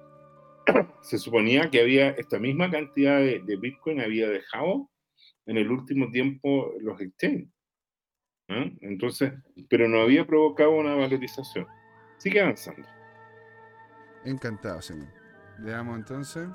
[1.03, 4.90] se suponía que había esta misma cantidad de, Bitcoin había dejado
[5.46, 7.48] en el último tiempo los exchanges.
[8.48, 9.33] Entonces,
[9.68, 11.66] pero no había provocado una valorización.
[12.18, 12.87] Sigue avanzando.
[14.24, 15.09] Encantado, señor.
[15.59, 16.48] Veamos entonces.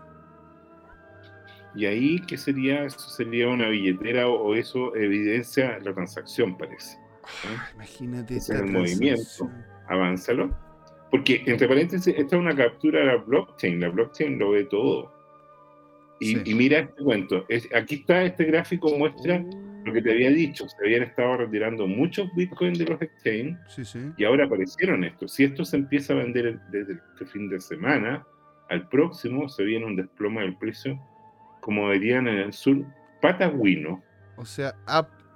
[1.75, 2.85] Y ahí, ¿qué sería?
[2.85, 6.97] Eso sería una billetera o, eso evidencia la transacción, parece.
[7.45, 8.37] Ah, imagínate.
[8.37, 9.49] Ese es el movimiento.
[9.87, 10.68] Avánzalo.
[11.11, 13.79] Porque, entre paréntesis, esta es una captura de la blockchain.
[13.79, 15.11] La blockchain lo ve todo.
[16.19, 17.45] Y, mira este cuento.
[17.73, 19.43] aquí está este gráfico, muestra
[19.85, 20.67] lo que te había dicho.
[20.67, 25.33] Se habían estado retirando muchos bitcoins de los exchanges y ahora aparecieron estos.
[25.33, 28.25] Si esto se empieza a vender desde este fin de semana,
[28.69, 30.99] al próximo se viene un desplome del precio,
[31.61, 32.85] como dirían en el sur,
[33.21, 34.03] patagüino.
[34.35, 34.75] O sea,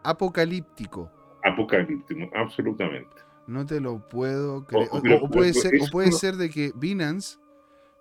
[0.04, 1.10] apocalíptico.
[1.44, 3.23] Apocalíptico, absolutamente.
[3.48, 4.90] No te lo puedo creer.
[4.92, 7.38] O, puede, ser, o puede ser de que Binance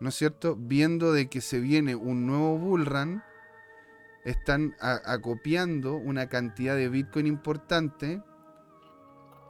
[0.02, 0.56] ¿no es cierto?
[0.56, 3.22] Viendo de que se viene un nuevo bullrun,
[4.24, 8.20] están acopiando una cantidad de Bitcoin importante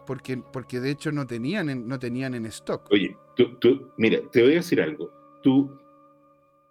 [0.06, 2.86] porque, porque de hecho no tenían en, no tenían en stock.
[2.90, 5.10] Oye, tú, tú, mira, te voy a decir algo.
[5.42, 5.78] Tú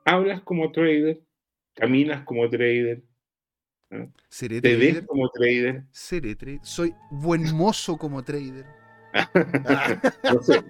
[0.05, 1.19] hablas como trader,
[1.73, 3.03] caminas como trader,
[4.29, 5.83] ¿Seré te ves como trader.
[5.91, 6.59] Seré trader.
[6.63, 8.65] Soy buen mozo como trader.
[10.23, 10.63] no sé,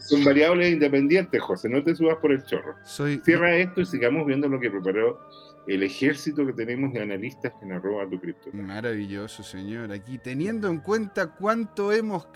[0.00, 2.74] son variables independientes, José, no te subas por el chorro.
[2.84, 5.18] Cierra esto y sigamos viendo lo que preparó
[5.66, 8.50] el ejército que tenemos de analistas en arroba tu cripto.
[8.52, 9.90] Maravilloso, señor.
[9.92, 12.28] Aquí, teniendo en cuenta cuánto hemos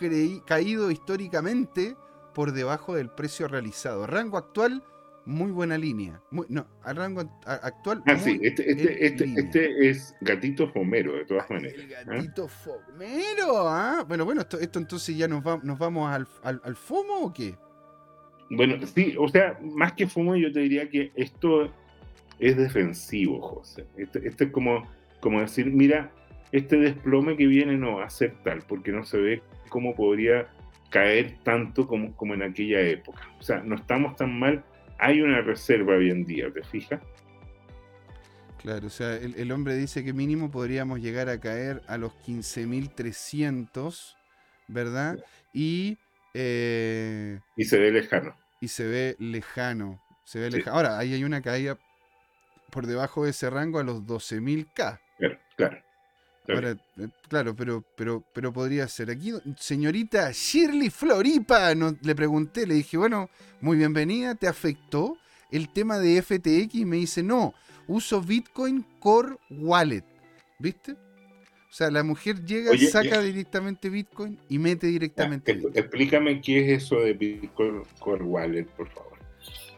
[0.46, 1.96] caído históricamente
[2.35, 4.06] por debajo del precio realizado.
[4.06, 4.83] Rango actual,
[5.26, 6.20] muy buena línea.
[6.30, 8.02] no, al rango actual.
[8.06, 11.78] Ah, sí, este, este, este, este, es gatito fomero, de todas maneras.
[11.78, 12.02] El ¿ah?
[12.04, 14.04] gatito fomero, ¿ah?
[14.06, 17.54] Bueno, bueno, esto, esto entonces ya nos, va, nos vamos al, al, FOMO o qué?
[18.50, 21.72] Bueno, sí, o sea, más que FOMO, yo te diría que esto
[22.38, 23.87] es defensivo, José.
[23.96, 24.88] Esto, esto es como,
[25.20, 26.11] como decir, mira,
[26.52, 30.48] este desplome que viene no va a ser tal, porque no se ve cómo podría
[30.90, 33.28] caer tanto como, como en aquella época.
[33.38, 34.64] O sea, no estamos tan mal
[35.01, 37.01] hay una reserva hoy en día, ¿te fijas?
[38.59, 44.17] Claro, o sea, el, hombre dice que mínimo podríamos llegar a caer a los 15.300,
[44.69, 45.19] ¿verdad?
[45.55, 45.97] Y...
[46.35, 48.37] Eh, y se ve lejano.
[48.61, 50.03] Y se ve lejano.
[50.25, 50.77] Se ve lejano.
[50.77, 51.79] Ahora, ahí hay una caída
[52.71, 55.01] por debajo de ese rango a los 12.000K.
[55.17, 55.83] Claro, claro.
[56.55, 59.11] Ahora, eh, claro, pero, pero, pero podría ser.
[59.11, 65.17] Aquí, señorita Shirley Floripa, no, le pregunté, le dije, bueno, muy bienvenida, ¿te afectó
[65.51, 66.75] el tema de FTX?
[66.75, 67.55] Y me dice, no,
[67.87, 70.05] uso Bitcoin Core Wallet.
[70.59, 70.93] ¿Viste?
[70.93, 75.53] O sea, la mujer llega, saca directamente Bitcoin y mete directamente.
[75.75, 79.19] explícame qué es eso de Bitcoin Core Wallet, por favor.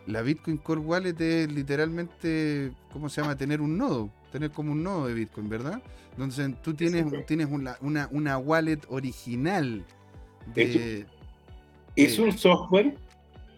[0.06, 3.36] La Bitcoin Core Wallet es literalmente, ¿cómo se llama?
[3.36, 5.82] Tener un nodo, tener como un nodo de Bitcoin, ¿verdad?
[6.12, 7.76] Entonces tú tienes, tienes una,
[8.10, 9.84] una, wallet original.
[10.54, 12.94] es, un software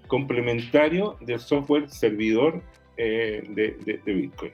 [0.07, 2.63] complementario del software servidor
[2.97, 4.53] eh, de, de, Bitcoin.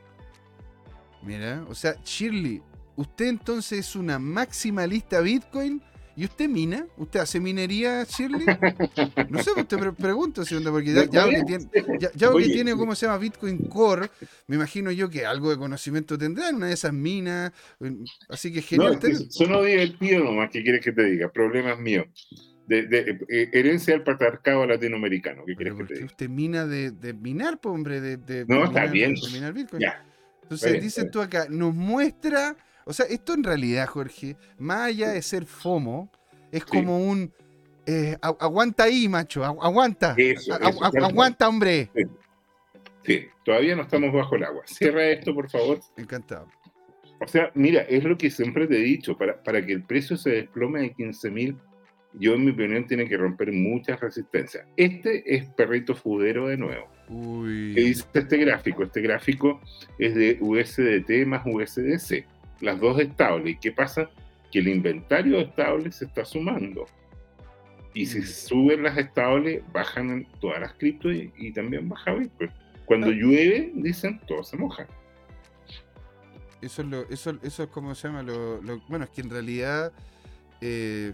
[1.23, 2.63] Mira, o sea, Shirley,
[2.97, 5.83] usted entonces es una maximalista Bitcoin
[6.21, 6.87] ¿Y usted mina?
[6.99, 8.45] ¿Usted hace minería, Shirley?
[9.31, 11.65] No sé, usted pre pregunto, porque ya, ya que tiene,
[11.99, 13.17] ya, que tiene, ¿cómo se llama?
[13.17, 14.11] Bitcoin Core,
[14.47, 17.53] me imagino yo que algo de conocimiento tendrá en una de esas minas.
[18.29, 19.01] Así que genial.
[19.03, 21.33] No, eso divertido nomás, ¿qué quieres que te diga?
[21.33, 22.07] Problemas míos.
[22.67, 25.45] De, de, eh, herencia del patriarcado latinoamericano.
[25.47, 26.07] ¿Qué quieres que te diga?
[26.07, 29.15] Usted mina de, de minar, hombre, de, no, está bien.
[29.33, 29.85] minar Bitcoin.
[30.43, 35.23] Entonces, dices tú acá, nos muestra o sea, esto en realidad, Jorge, más allá de
[35.23, 36.11] ser FOMO,
[36.53, 37.33] es como un
[37.87, 40.15] eh, aguanta ahí, macho, aguanta.
[41.03, 41.91] aguanta, hombre.
[43.03, 43.27] Sí.
[43.45, 44.63] todavía no estamos bajo el agua.
[44.67, 45.81] Cierra esto, por favor.
[45.97, 46.47] Encantado.
[47.21, 50.17] O sea, mira, es lo que siempre te he dicho, para, para que el precio
[50.17, 51.57] se desplome de 15 mil,
[52.15, 54.67] yo en mi opinión tiene que romper muchas resistencias.
[54.77, 56.89] Este es perrito fudero de nuevo.
[57.09, 57.73] Uy.
[57.75, 58.85] ¿Qué dice este gráfico?
[58.85, 59.61] Este gráfico
[59.99, 62.25] es de USDT más USDC
[62.61, 63.55] las dos estables.
[63.55, 64.11] ¿Y qué pasa?
[64.51, 66.87] Que el inventario estable se está sumando.
[67.95, 68.25] Y si mm.
[68.25, 72.51] suben las estables, bajan todas las criptos y, también baja Bitcoin.
[72.85, 73.15] Cuando ah.
[73.15, 74.87] llueve, dicen, todo se moja.
[76.61, 79.93] Eso es, lo, eso, eso es como se llama lo, Bueno, es que en realidad...
[80.61, 81.13] Eh,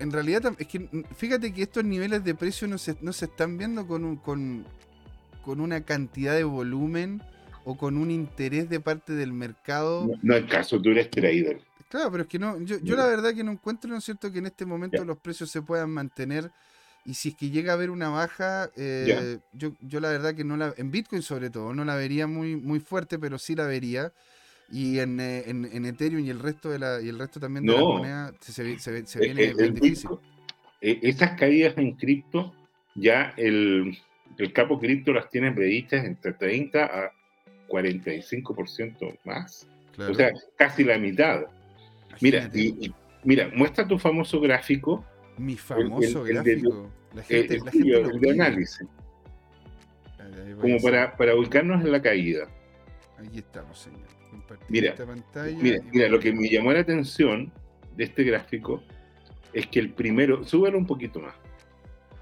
[0.00, 3.58] en realidad, es que fíjate que estos niveles de precio no se, no se están
[3.58, 4.64] viendo con, un, con,
[5.42, 7.20] con una cantidad de volumen
[7.68, 10.08] o con un interés de parte del mercado.
[10.22, 11.60] No, es caso, tú eres trader.
[11.90, 14.38] Claro, pero es que no, yo, la verdad que no encuentro, ¿no es cierto?, que
[14.38, 16.50] en este momento los precios se puedan mantener
[17.04, 20.44] y si es que llega a haber una baja, eh, yo, yo la verdad que
[20.44, 23.66] no la, en Bitcoin sobre todo, no la vería muy, muy fuerte, pero sí la
[23.66, 24.12] vería.
[24.70, 27.74] Y en, eh, en, Ethereum y el resto de la, y el resto también de
[27.74, 30.10] la moneda se, se, se viene el, difícil.
[30.80, 32.54] E, estas caídas en cripto,
[32.94, 33.98] ya el,
[34.38, 37.17] el capo cripto las tiene previstas entre 30 a
[37.68, 39.68] 45% más.
[39.98, 41.46] O sea, casi la mitad.
[42.20, 42.92] Mira, y,
[43.24, 45.04] mira, muestra tu famoso gráfico.
[45.36, 46.90] Mi famoso gráfico.
[47.14, 48.86] la gente, el, de análisis.
[50.60, 52.48] como para, para ubicarnos en la caída.
[53.18, 54.08] Aquí estamos, señor.
[54.68, 54.94] Mira,
[55.60, 57.52] mira, mira, lo que me llamó la atención
[57.96, 58.82] de este gráfico
[59.52, 61.34] es que el primero, súbelo un poquito más.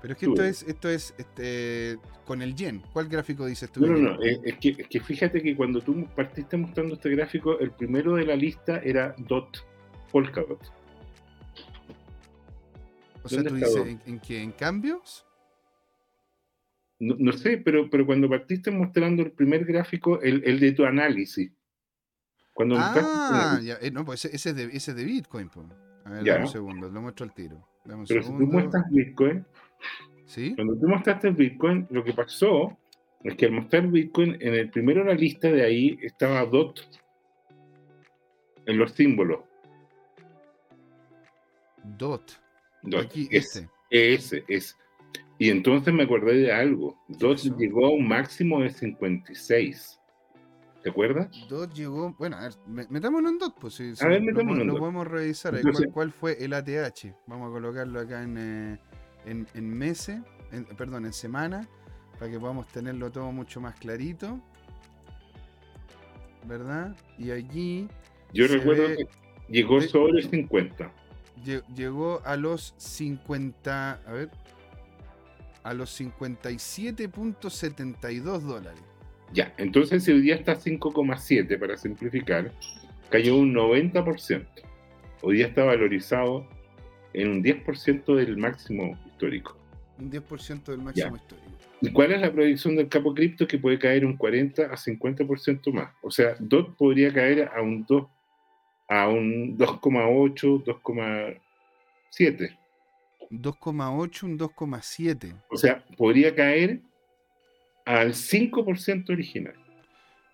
[0.01, 2.83] Pero es que esto es, esto es este, con el yen.
[2.93, 3.87] ¿Cuál gráfico dices tú?
[3.87, 4.23] No, no, no.
[4.23, 8.27] Es, que, es, que, fíjate que cuando tú partiste mostrando este gráfico, el primero de
[8.27, 9.59] la lista era DOT,
[10.13, 10.61] Polkadot.
[13.23, 15.27] O sea, tú dices en, que en cambios.
[16.99, 21.51] No, sé, pero, pero cuando partiste mostrando el primer gráfico, el, el de tu análisis.
[22.55, 25.51] Cuando ah, ya, eh, no, pues ese, es de, ese es de Bitcoin.
[25.51, 25.67] Pues.
[26.05, 27.69] A ver, dame un segundo, lo muestro al tiro.
[27.85, 29.45] pero si tú muestras Bitcoin,
[30.27, 30.55] ¿Sí?
[30.55, 32.77] cuando tú mostraste Bitcoin, lo que pasó
[33.23, 36.81] es que al mostrar Bitcoin, en el primero de la lista de ahí estaba DOT
[38.67, 39.41] en los símbolos.
[41.85, 42.33] DOT.
[42.83, 43.05] DOT.
[43.05, 43.69] Aquí, ese.
[43.91, 44.75] Ese, ese.
[45.39, 46.99] Y entonces me acordé de algo.
[47.09, 50.01] DOT llegó a un máximo de 56.
[50.83, 51.29] ¿Te acuerdas?
[51.49, 52.15] DOT llegó.
[52.19, 52.55] Bueno, a ver,
[52.91, 53.93] metámonos en DOT, pues sí.
[54.01, 55.61] A ver, metámonos lo, lo podemos revisar.
[55.93, 57.13] ¿cuál, fue el ATH?
[57.27, 58.79] Vamos a colocarlo acá en, eh,
[59.27, 60.21] en, en meses,
[60.77, 61.69] perdón, en semana,
[62.19, 64.41] para que podamos tenerlo todo mucho más clarito.
[66.47, 66.97] ¿Verdad?
[67.19, 67.89] Y allí.
[68.33, 69.09] Yo recuerdo que
[69.49, 70.91] llegó sobre 50.
[71.75, 74.01] Llegó a los 50.
[74.07, 74.31] A ver,
[75.67, 78.81] a los 57.72 dólares.
[79.33, 82.53] Ya, entonces si hoy día está 5,7 para simplificar,
[83.11, 84.47] cayó un 90%.
[85.23, 86.47] Hoy día está valorizado
[87.13, 89.57] en un 10% del máximo histórico.
[89.99, 91.49] Un 10% del máximo histórico.
[91.81, 93.47] ¿Y cuál es la predicción del capo cripto?
[93.47, 95.93] Que puede caer un 40 a 50% más.
[96.03, 98.07] O sea, DOT podría caer a un 2,
[98.89, 102.59] a un 2,8, 2,7.
[103.31, 105.43] 2,8, un 2,7.
[105.51, 106.81] O sea, podría caer
[107.85, 109.55] al 5% original.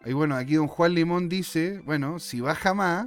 [0.04, 3.06] Y bueno, aquí don Juan Limón dice, bueno, si baja más,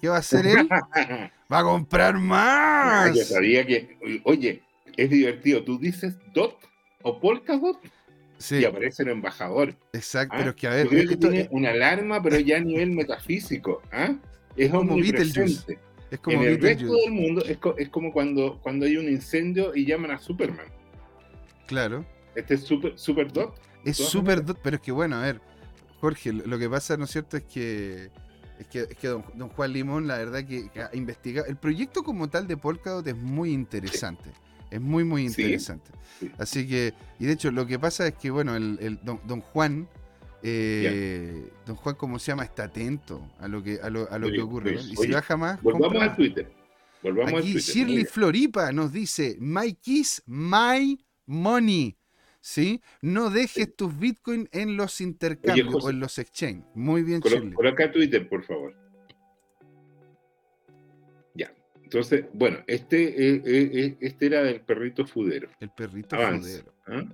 [0.00, 0.68] ¿qué va a hacer él?
[1.52, 3.14] va a comprar más.
[3.16, 4.62] yo sabía que, oye,
[5.00, 6.54] es divertido, tú dices DOT
[7.02, 7.78] o Polkadot
[8.36, 8.56] sí.
[8.56, 9.74] y aparece el embajador.
[9.94, 10.38] Exacto, ¿ah?
[10.38, 10.94] pero es que a ver...
[10.94, 13.80] Esto tiene una alarma, pero ya a nivel metafísico.
[13.92, 14.14] ¿ah?
[14.56, 14.98] Es como.
[16.10, 19.76] Es como en el resto del mundo es, es, como cuando, cuando hay un incendio
[19.76, 20.66] y llaman a Superman.
[21.68, 22.04] Claro.
[22.34, 23.54] Este es Super, super Dot.
[23.84, 25.40] Es Super Dot, pero es que bueno, a ver,
[26.00, 27.36] Jorge, lo que pasa, ¿no es cierto?
[27.36, 28.10] Es que
[28.58, 31.46] es que, es que don, Juan Limón, la verdad que, ha investigado.
[31.46, 34.30] El proyecto como tal de Polkadot es muy interesante.
[34.70, 35.90] Es muy, muy interesante.
[36.38, 39.88] Así que, y de hecho, lo que pasa es que, bueno, el, don, Juan,
[40.42, 44.30] eh, don Juan, como se llama, está atento a lo que, a lo, a lo
[44.30, 44.74] que ocurre.
[44.74, 45.62] y si baja más.
[45.62, 46.50] Volvamos a Twitter.
[47.02, 51.96] Volvamos Aquí Shirley Floripa nos dice: My kiss, my money.
[52.40, 52.82] ¿sí?
[53.00, 56.64] No dejes tus bitcoins en los intercambios o en los exchange.
[56.74, 57.52] Muy bien, Shirley.
[57.52, 58.74] Por acá Twitter, por favor.
[61.90, 65.48] Entonces, bueno, este, eh, eh, eh, este era del perrito fudero.
[65.58, 66.72] El perrito fudero.
[66.86, 67.04] ¿ah?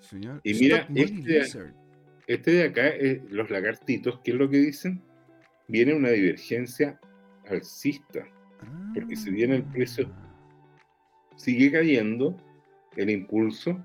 [0.00, 0.40] Señor.
[0.42, 1.42] Y mira, este,
[2.26, 2.94] este, de acá,
[3.28, 5.02] los lagartitos, ¿qué es lo que dicen?
[5.68, 6.98] Viene una divergencia
[7.46, 8.26] alcista.
[8.94, 11.36] porque si bien el precio ah.
[11.36, 12.34] sigue cayendo,
[12.96, 13.84] el impulso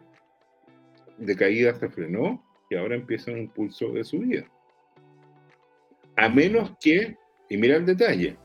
[1.18, 4.50] de caída se frenó y ahora empieza un impulso de subida.
[6.16, 7.18] A menos que,
[7.50, 8.38] y mira el detalle,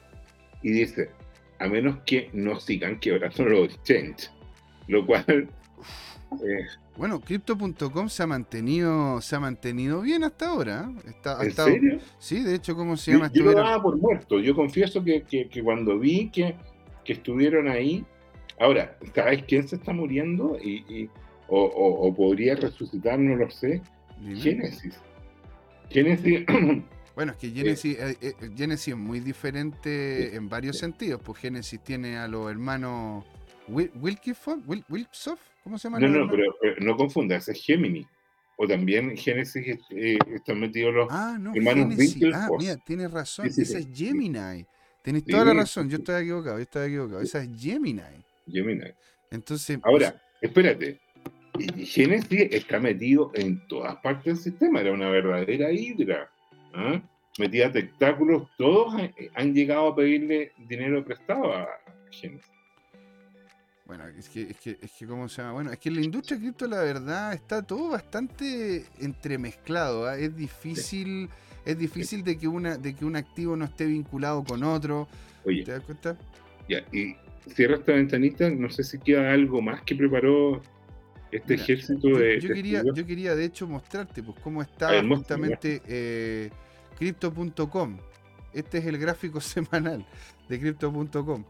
[0.63, 1.11] y dice,
[1.63, 4.33] a menos que no sigan quebrando los exchanges,
[4.89, 5.49] lo cual...
[6.45, 10.91] Eh, bueno, Crypto.com se ha mantenido se ha mantenido bien hasta ahora.
[10.91, 11.11] ¿eh?
[11.11, 11.99] Está, ¿En serio?
[12.19, 13.31] Sí, de hecho, ¿cómo se llama?
[13.33, 14.41] Yo, lo daba por muerto.
[14.41, 16.55] Yo confieso que, cuando vi que,
[17.07, 18.05] estuvieron ahí,
[18.59, 20.59] ahora, ¿sabes quién se está muriendo?
[20.59, 21.09] y,
[21.49, 23.83] o, podría resucitar, no lo sé.
[24.35, 24.99] Génesis.
[25.91, 26.45] Génesis.
[27.15, 31.21] Bueno, es que Genesis, eh, eh, Genesis es muy diferente en varios sentidos.
[31.23, 33.25] Pues Genesis tiene a los hermanos
[33.69, 36.01] Wilkifon, Wilksoft, ¿cómo se llama?
[36.01, 36.45] No, no, pero,
[36.81, 38.07] no confundas, es Gemini.
[38.57, 41.99] O también Genesis eh, están metidos los ah, no, hermanos.
[42.35, 44.67] Ah, mira, tienes razón, esa es Gemini.
[45.03, 47.21] Tienes toda la razón, yo estoy equivocado, yo estoy equivocado.
[47.21, 48.03] Esa es Gemini.
[48.47, 48.85] Gemini.
[49.31, 49.79] Entonces.
[49.83, 51.01] Ahora, espérate,
[51.59, 56.31] y Genesis está metido en todas partes del sistema, era una verdadera hidra.
[56.75, 57.03] ¿Ah?
[57.39, 58.95] Metía tentáculos, todos
[59.35, 61.67] han, llegado a pedirle dinero prestado a
[62.11, 62.51] Genesis.
[63.87, 65.55] Bueno, es que, es que, es que, ¿cómo se llama?
[65.55, 70.07] Bueno, es que en la industria cripto, la verdad, está todo bastante entremezclado.
[70.07, 70.17] ¿ah?
[70.17, 71.29] Es difícil,
[71.65, 75.09] es difícil de que una, de que un activo no esté vinculado con otro.
[75.45, 76.17] Oye, ¿Te das cuenta?
[76.69, 77.17] Ya, y
[77.55, 80.63] cierra esta ventanita, no sé si queda algo más que preparó
[81.33, 82.41] Este ejército de.
[82.41, 86.51] Yo quería, yo quería de hecho mostrarte pues cómo está justamente eh,
[86.99, 87.97] Crypto.com.
[88.53, 90.05] Este es el gráfico semanal
[90.49, 91.45] de Crypto.com.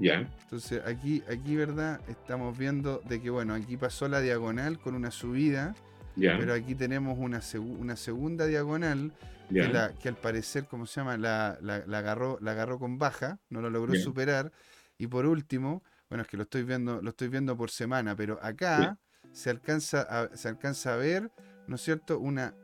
[0.00, 0.28] Ya.
[0.42, 2.00] Entonces aquí, aquí, ¿verdad?
[2.08, 5.76] Estamos viendo de que, bueno, aquí pasó la diagonal con una subida.
[6.16, 6.36] Ya.
[6.36, 7.40] Pero aquí tenemos una,
[7.78, 9.12] una segunda diagonal
[9.48, 11.16] que, la, que, al parecer, ¿cómo se llama?
[11.16, 14.50] La, la, agarró, la agarró con baja, no lo logró superar.
[14.98, 18.40] Y por último, bueno, es que lo estoy viendo, lo estoy viendo por semana, pero
[18.42, 18.98] acá
[19.32, 21.30] se, alcanza a, se alcanza a ver,
[21.66, 22.18] ¿no es cierto?
[22.18, 22.54] Una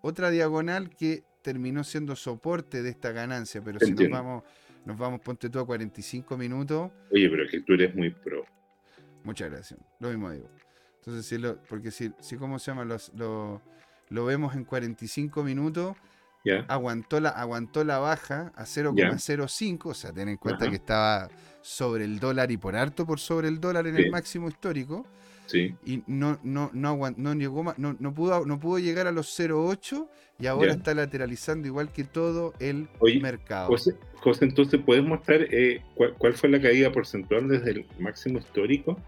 [0.00, 4.44] otra diagonal que terminó siendo soporte de esta ganancia, pero si nos vamos,
[4.84, 6.90] nos vamos, ponte tú a 45 minutos.
[7.10, 8.44] Oye, pero es que tú eres muy pro.
[9.24, 10.48] Muchas gracias, lo mismo digo.
[10.96, 12.84] Entonces, si lo, porque si, si ¿cómo se llama?
[12.84, 13.62] Los, lo,
[14.08, 15.96] lo vemos en 45 minutos,
[16.68, 21.28] aguantó, la, aguantó la baja a 0,05, o sea, ten en cuenta que estaba
[21.60, 25.06] sobre el dólar y por harto por sobre el dólar en el máximo histórico.
[25.48, 25.74] Sí.
[25.84, 30.06] Y no, no, no, no, llegó, no, no, pudo, no pudo llegar a los 0,8
[30.38, 32.88] y ahora está lateralizando igual que todo el
[33.20, 33.68] mercado.
[33.68, 39.00] José, José, entonces, ¿puedes mostrar eh, cuál, fue la caída porcentual desde el máximo histórico?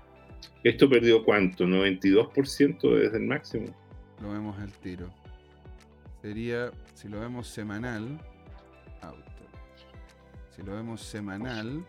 [0.65, 1.65] ¿Esto perdió cuánto?
[1.65, 3.67] ¿92% desde el máximo?
[4.23, 5.11] Lo vemos al tiro.
[6.23, 8.19] Sería, si lo vemos semanal,
[9.03, 9.25] auto.
[10.57, 11.85] Si lo vemos semanal,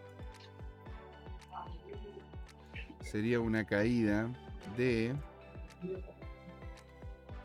[3.12, 4.30] sería una caída
[4.78, 5.14] de.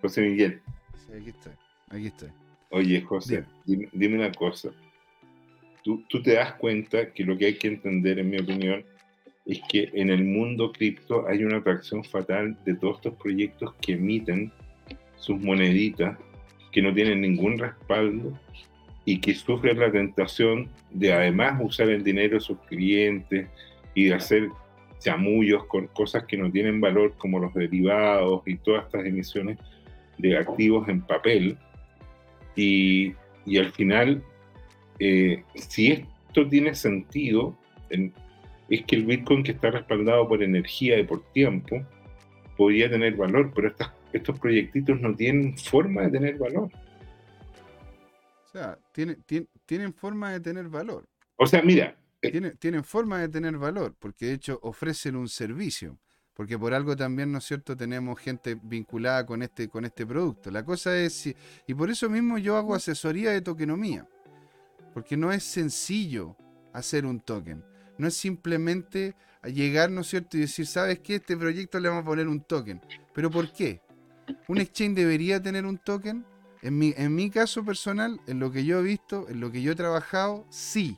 [0.00, 0.60] José Miguel.
[0.96, 1.52] Sí, aquí estoy.
[1.90, 2.28] Aquí estoy.
[2.70, 4.70] Oye, José, dime, una cosa.
[5.82, 8.84] Tú, tú, te das cuenta que lo que hay que entender, en mi opinión,
[9.46, 13.94] es que en el mundo cripto hay una atracción fatal de todos estos proyectos que
[13.94, 14.52] emiten
[15.16, 16.16] sus moneditas,
[16.70, 18.38] que no tienen ningún respaldo
[19.04, 23.48] y que sufren la tentación de además usar el dinero de sus clientes
[23.94, 24.48] y de hacer
[25.00, 29.58] chamullos con cosas que no tienen valor como los derivados y todas estas emisiones
[30.20, 31.58] de activos en papel.
[32.56, 33.14] Y,
[33.46, 34.22] y al final,
[34.98, 37.56] eh, si esto tiene sentido,
[38.68, 41.84] es que el Bitcoin que está respaldado por energía y por tiempo
[42.56, 43.74] podría tener valor, pero
[44.12, 46.70] estos proyectitos no tienen forma de tener valor.
[48.44, 49.24] O sea, tienen,
[49.64, 51.08] tienen forma de tener valor.
[51.36, 55.98] O sea, mira, tienen, forma de tener valor, porque de hecho ofrecen un servicio.
[56.40, 60.50] Porque por algo también, ¿no es cierto?, tenemos gente vinculada con este, con este producto.
[60.50, 61.34] La cosa es,
[61.66, 64.08] y por eso mismo yo hago asesoría de tokenomía.
[64.94, 66.38] Porque no es sencillo
[66.72, 67.62] hacer un token.
[67.98, 69.14] No es simplemente
[69.44, 71.16] llegar, ¿no es cierto?, y decir, ¿sabes qué?
[71.16, 72.80] Este proyecto le vamos a poner un token.
[73.12, 73.82] ¿Pero por qué?
[74.48, 76.24] ¿Un exchange debería tener un token?
[76.62, 79.60] En mi, en mi caso personal, en lo que yo he visto, en lo que
[79.60, 80.96] yo he trabajado, sí.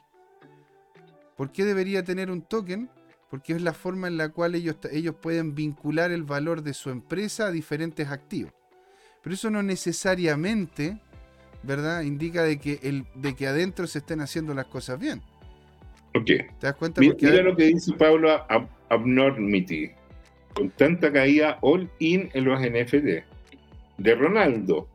[1.36, 2.88] ¿Por qué debería tener un token?
[3.32, 6.90] Porque es la forma en la cual ellos, ellos pueden vincular el valor de su
[6.90, 8.52] empresa a diferentes activos.
[9.22, 11.00] Pero eso no necesariamente,
[11.62, 12.02] ¿verdad?
[12.02, 15.22] Indica de que, el, de que adentro se estén haciendo las cosas bien.
[16.14, 16.26] Ok.
[16.26, 17.00] ¿Te das cuenta?
[17.00, 18.44] Mira, lo que dice Pablo
[18.90, 19.92] Abnormity.
[20.52, 23.24] Con tanta caída all in en los NFT.
[23.96, 24.86] De Ronaldo.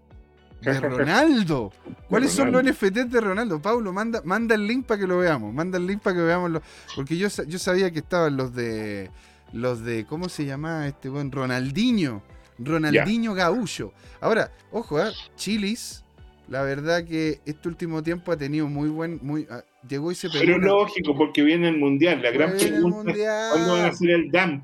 [0.61, 1.71] De Ronaldo.
[2.09, 3.61] ¿Cuáles son los NFTs de Ronaldo?
[3.61, 5.53] Pablo, manda, manda el link para que lo veamos.
[5.53, 6.61] Manda el link para que veamos.
[6.95, 9.09] porque yo, yo sabía que estaban los de.
[9.53, 10.05] Los de.
[10.05, 11.31] ¿Cómo se llamaba este buen?
[11.31, 12.21] Ronaldinho.
[12.59, 13.93] Ronaldinho Gaullo.
[14.19, 15.11] Ahora, ojo, ¿eh?
[15.35, 16.03] Chilis.
[16.47, 19.19] La verdad que este último tiempo ha tenido muy buen.
[19.21, 20.45] Muy, ah, llegó y se pegó.
[20.45, 22.21] Pero lógico, porque viene el mundial.
[22.21, 23.13] La gran pregunta
[23.51, 24.63] ¿cuándo van a hacer el dump?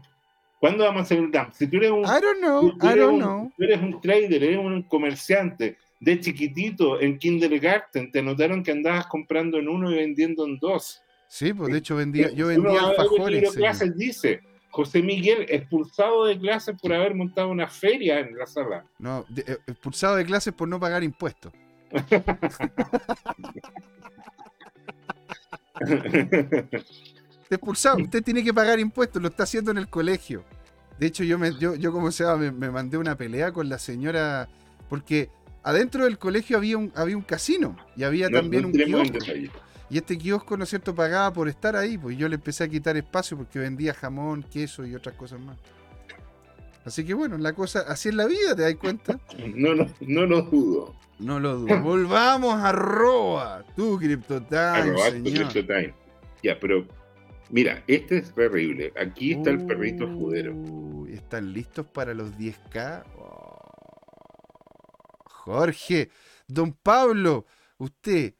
[0.59, 1.51] ¿Cuándo vamos a hacer el dump?
[1.51, 2.03] Si tú eres un.
[2.03, 3.51] I don't know, I don't know.
[3.57, 9.07] Tú eres un trader, eres un comerciante de chiquitito en kindergarten te notaron que andabas
[9.07, 11.01] comprando en uno y vendiendo en dos.
[11.27, 13.53] Sí, pues de hecho vendía, yo vendía alfajores.
[13.53, 18.85] clases dice, José Miguel expulsado de clases por haber montado una feria en la sala.
[18.99, 21.53] No, eh, expulsado de clases por no pagar impuestos.
[27.49, 30.43] expulsado, usted tiene que pagar impuestos, lo está haciendo en el colegio.
[30.99, 33.79] De hecho, yo, me, yo, yo como se llama, me mandé una pelea con la
[33.79, 34.49] señora,
[34.89, 35.29] porque
[35.63, 39.17] adentro del colegio había un, había un casino y había también un kiosco.
[39.89, 42.67] Y este kiosco, ¿no es cierto?, pagaba por estar ahí, pues yo le empecé a
[42.67, 45.57] quitar espacio porque vendía jamón, queso y otras cosas más.
[46.85, 49.19] Así que bueno, la cosa, así es la vida, ¿te das cuenta?
[49.55, 50.95] No, no, no lo dudo.
[51.19, 51.79] No lo dudo.
[51.81, 55.53] Volvamos a Roa, tu CryptoTime, señor.
[55.53, 55.61] Tu
[56.41, 56.85] Ya, pero
[57.49, 58.91] mira, este es terrible.
[58.99, 60.55] Aquí está el perrito escudero.
[61.07, 63.03] ¿Están listos para los 10K?
[65.43, 66.09] Jorge,
[66.47, 67.45] don Pablo,
[67.77, 68.35] usted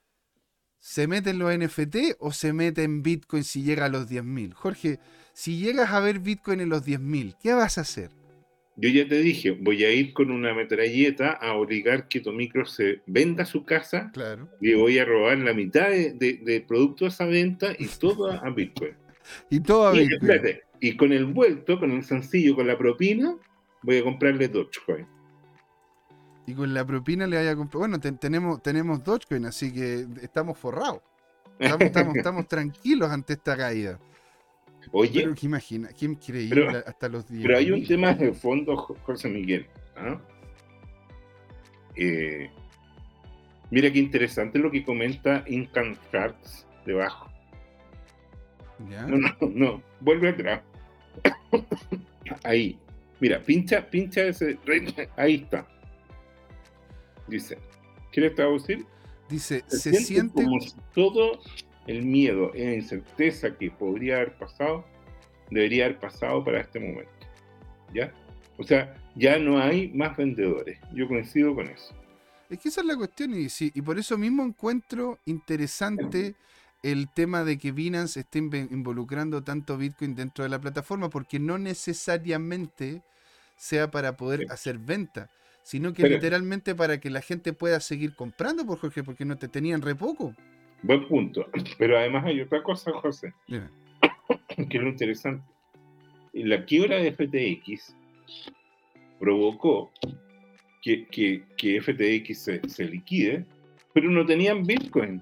[0.83, 4.51] ¿Se mete en los NFT o se mete en Bitcoin si llega a los 10.000?
[4.51, 4.99] Jorge,
[5.31, 8.09] si llegas a ver Bitcoin en los 10.000, ¿qué vas a hacer?
[8.75, 12.65] Yo ya te dije, voy a ir con una metralleta a obligar que tu micro
[12.65, 14.49] se venda su casa claro.
[14.59, 18.49] y voy a robar la mitad del de, producto de esa venta y todo a
[18.49, 18.91] Bitcoin.
[19.49, 20.59] y todo a Bitcoin.
[20.81, 23.37] y con el vuelto, con el sencillo, con la propina,
[23.83, 25.07] voy a comprarle Dogecoin
[26.45, 27.79] y con la propina le vaya a comprar.
[27.79, 31.01] Bueno, tenemos, tenemos Dogecoin, así que estamos forrados.
[31.59, 33.99] Estamos, tranquilos ante esta caída.
[34.91, 35.21] Oye.
[35.21, 37.43] Pero que imagina, ¿quién quiere ir hasta los días?
[37.43, 39.65] Pero hay un tema de fondo, José Miguel.
[39.95, 40.19] ¿ah?
[41.95, 42.49] Eh,
[43.69, 47.29] mira qué interesante lo que comenta Incant Cards debajo.
[48.89, 49.03] ¿Ya?
[49.03, 50.61] No, no, no, vuelve atrás.
[52.43, 52.77] Ahí.
[53.21, 54.57] Mira, pincha, pincha ese.
[55.15, 55.65] Ahí está.
[57.33, 57.57] Dice,
[58.11, 58.85] ¿quieres traducir?
[59.27, 61.39] Dice, se, siente, como si todo
[61.87, 64.85] el miedo e incerteza que podría haber pasado,
[65.49, 67.11] debería haber pasado para este momento.
[67.91, 68.13] ¿Ya?
[68.57, 70.79] O sea, ya no hay más vendedores.
[70.93, 71.95] Yo coincido con eso.
[72.51, 76.35] Es que esa es la cuestión y, y por eso mismo encuentro interesante
[76.83, 81.57] el tema de que Binance esté involucrando tanto Bitcoin dentro de la plataforma, porque no
[81.57, 83.01] necesariamente
[83.55, 85.29] sea para poder hacer venta
[85.63, 89.47] sino que literalmente para que la gente pueda seguir comprando por Jorge, porque no te
[89.47, 90.35] tenían re poco.
[90.83, 91.47] Buen punto.
[91.79, 95.43] Pero además hay otra cosa, José, que es lo interesante.
[96.33, 97.95] La quiebra de FTX
[99.19, 99.91] provocó
[100.81, 101.07] que,
[101.57, 103.45] que, FTX se, liquide,
[103.93, 105.21] pero no tenían Bitcoin.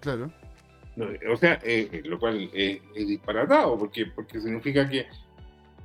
[0.00, 0.32] Claro.
[1.30, 5.06] o sea, eh, eh, lo cual es disparatado, porque, porque significa que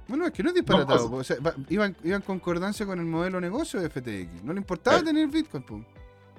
[0.08, 1.12] bueno, es que no es disparatado.
[1.12, 1.38] o sea,
[1.70, 4.44] iban, iban en concordancia con el modelo negocio de FTX.
[4.44, 5.86] No le importaba tener Bitcoin.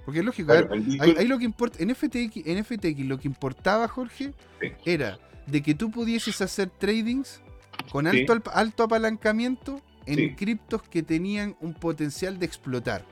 [0.05, 0.53] Porque es lógico.
[0.53, 4.33] ahí, lo que importa, en FTX, en FTX lo que importaba, Jorge,
[4.85, 7.41] era de que tú pudieses hacer tradings
[7.91, 13.05] con alto, alto apalancamiento en criptos que tenían un potencial de explotar.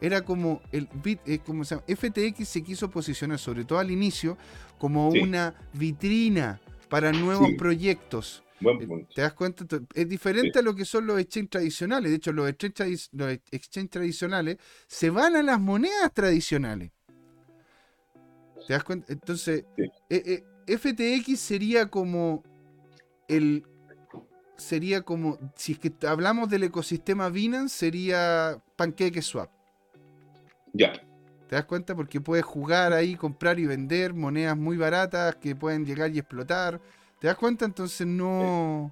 [0.00, 3.90] Era como el bit, eh, como se llama, FTX se quiso posicionar, sobre todo al
[3.90, 4.38] inicio,
[4.78, 9.64] como una vitrina para nuevos proyectos eh, ¿Te das cuenta?
[9.94, 12.10] Es diferente a lo que son los exchanges tradicionales.
[12.10, 13.10] De hecho, los exchanges,
[13.90, 16.90] tradicionales se van a las monedas tradicionales.
[18.66, 19.12] ¿Te das cuenta?
[19.12, 22.42] Entonces, eh, eh, FTX sería como
[23.28, 23.64] el.
[24.56, 25.38] Sería como.
[25.56, 29.50] Si es que hablamos del ecosistema Binance, sería Pancake Swap.
[30.74, 30.92] Ya.
[31.48, 31.96] ¿Te das cuenta?
[31.96, 36.80] Porque puedes jugar ahí, comprar y vender monedas muy baratas que pueden llegar y explotar
[37.20, 37.66] ¿Te das cuenta?
[37.66, 38.90] Entonces no,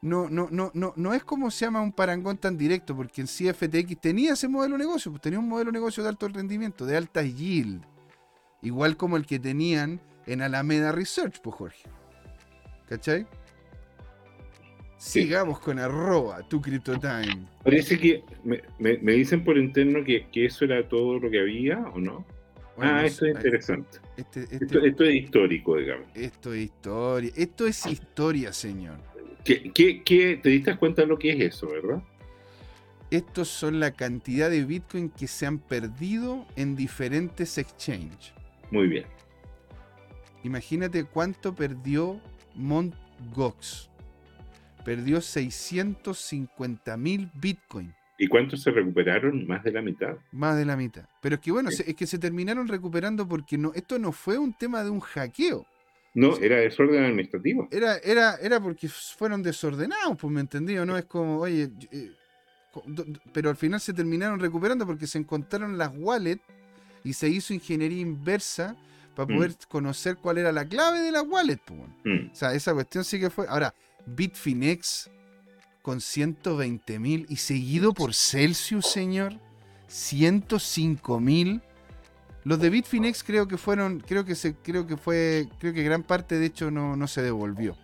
[0.00, 3.26] no, no, no, no, no es como se llama un parangón tan directo, porque en
[3.26, 6.28] sí FTX tenía ese modelo de negocio, pues tenía un modelo de negocio de alto
[6.28, 7.82] rendimiento, de alta yield,
[8.62, 11.88] igual como el que tenían en Alameda Research, pues Jorge.
[12.88, 13.26] ¿Cachai?
[14.96, 17.46] Sigamos con arroba, tu CryptoTime.
[17.62, 18.24] Parece que
[18.78, 22.24] me, dicen por interno que, que, eso era todo lo que había, ¿o no?
[22.80, 23.98] Ah, esto es interesante.
[24.16, 26.06] Este, este esto, es histórico, digamos.
[26.14, 27.32] Esto es historia.
[27.36, 28.98] Esto es historia, señor.
[29.44, 29.72] ¿Qué,
[30.04, 32.02] qué, te diste cuenta de lo que es eso, verdad?
[33.10, 38.34] Estos son la cantidad de Bitcoin que se han perdido en diferentes exchanges.
[38.70, 39.06] Muy bien.
[40.42, 42.20] Imagínate cuánto perdió
[42.54, 42.94] Mt.
[43.34, 43.88] Gox.
[44.84, 47.94] Perdió 650 mil Bitcoin.
[48.18, 49.46] ¿Y cuántos se recuperaron?
[49.46, 50.16] Más de la mitad.
[50.32, 51.04] Más de la mitad.
[51.22, 54.52] Pero es que bueno, es que se terminaron recuperando porque no, esto no fue un
[54.52, 55.64] tema de un hackeo.
[56.14, 57.68] No, era desorden administrativo.
[57.70, 60.98] Era, era, era porque fueron desordenados, pues me entendí, ¿no?
[60.98, 62.10] Es como, oye, eh,
[63.32, 66.42] pero al final se terminaron recuperando porque se encontraron las wallets
[67.04, 68.76] y se hizo ingeniería inversa
[69.14, 69.36] para mm.
[69.36, 71.60] poder conocer cuál era la clave de la wallet.
[71.64, 71.80] Pues.
[72.04, 72.30] Mm.
[72.32, 73.46] O sea, esa cuestión sí que fue.
[73.48, 73.72] Ahora,
[74.06, 75.10] Bitfinex
[75.88, 79.32] con 120 mil y seguido por Celsius, señor,
[79.86, 81.62] 105 mil.
[82.44, 86.02] Los de Bitfinex creo que fueron, creo que se, creo que fue, creo que gran
[86.02, 87.74] parte de hecho no, no se devolvió.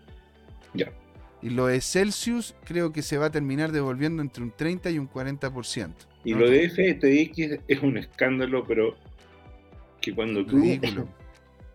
[0.75, 0.93] Ya.
[1.41, 4.99] Y lo de Celsius creo que se va a terminar devolviendo entre un 30 y
[4.99, 5.95] un 40%.
[6.25, 8.99] Y lo de FTX es un escándalo, pero
[10.03, 10.63] que cuando tú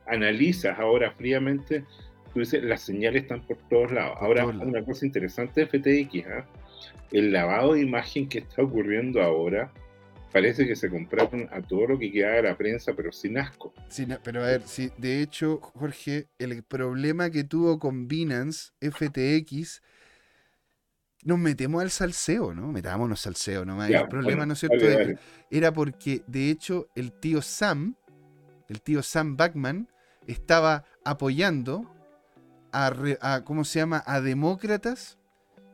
[0.05, 1.85] analizas ahora fríamente,
[2.33, 4.17] tú dices, las señales están por todos lados.
[4.19, 6.45] Ahora, una cosa interesante de FTX, ¿ah?
[7.11, 9.71] el lavado de imagen que está ocurriendo ahora
[10.31, 13.73] parece que se compraron a todo lo que queda de la prensa, pero sin asco.
[14.23, 19.81] pero a ver, si de hecho, Jorge, el problema que tuvo con Binance FTX,
[21.23, 22.71] nos metemos al salseo, ¿no?
[22.71, 23.83] Metámonos al salseo, ¿no?
[23.83, 24.85] el problema, ¿no es cierto?
[25.51, 27.95] Era porque, de hecho, el tío Sam,
[28.69, 29.89] el tío Sam Backman,
[30.27, 31.91] estaba apoyando
[32.71, 35.17] a, a ¿cómo se llama?, a demócratas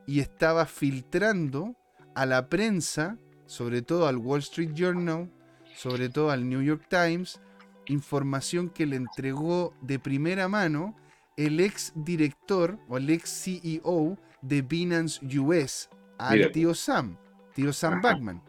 [0.06, 1.76] y estaba filtrando
[2.14, 5.30] a la prensa sobre todo al Wall Street Journal,
[5.74, 7.40] sobre todo al New York Times,
[7.86, 10.96] información que le entregó de primera mano
[11.36, 15.88] el ex director o el ex CEO de Binance US
[16.18, 17.16] al tío Sam,
[17.54, 18.42] tío Sam Backman.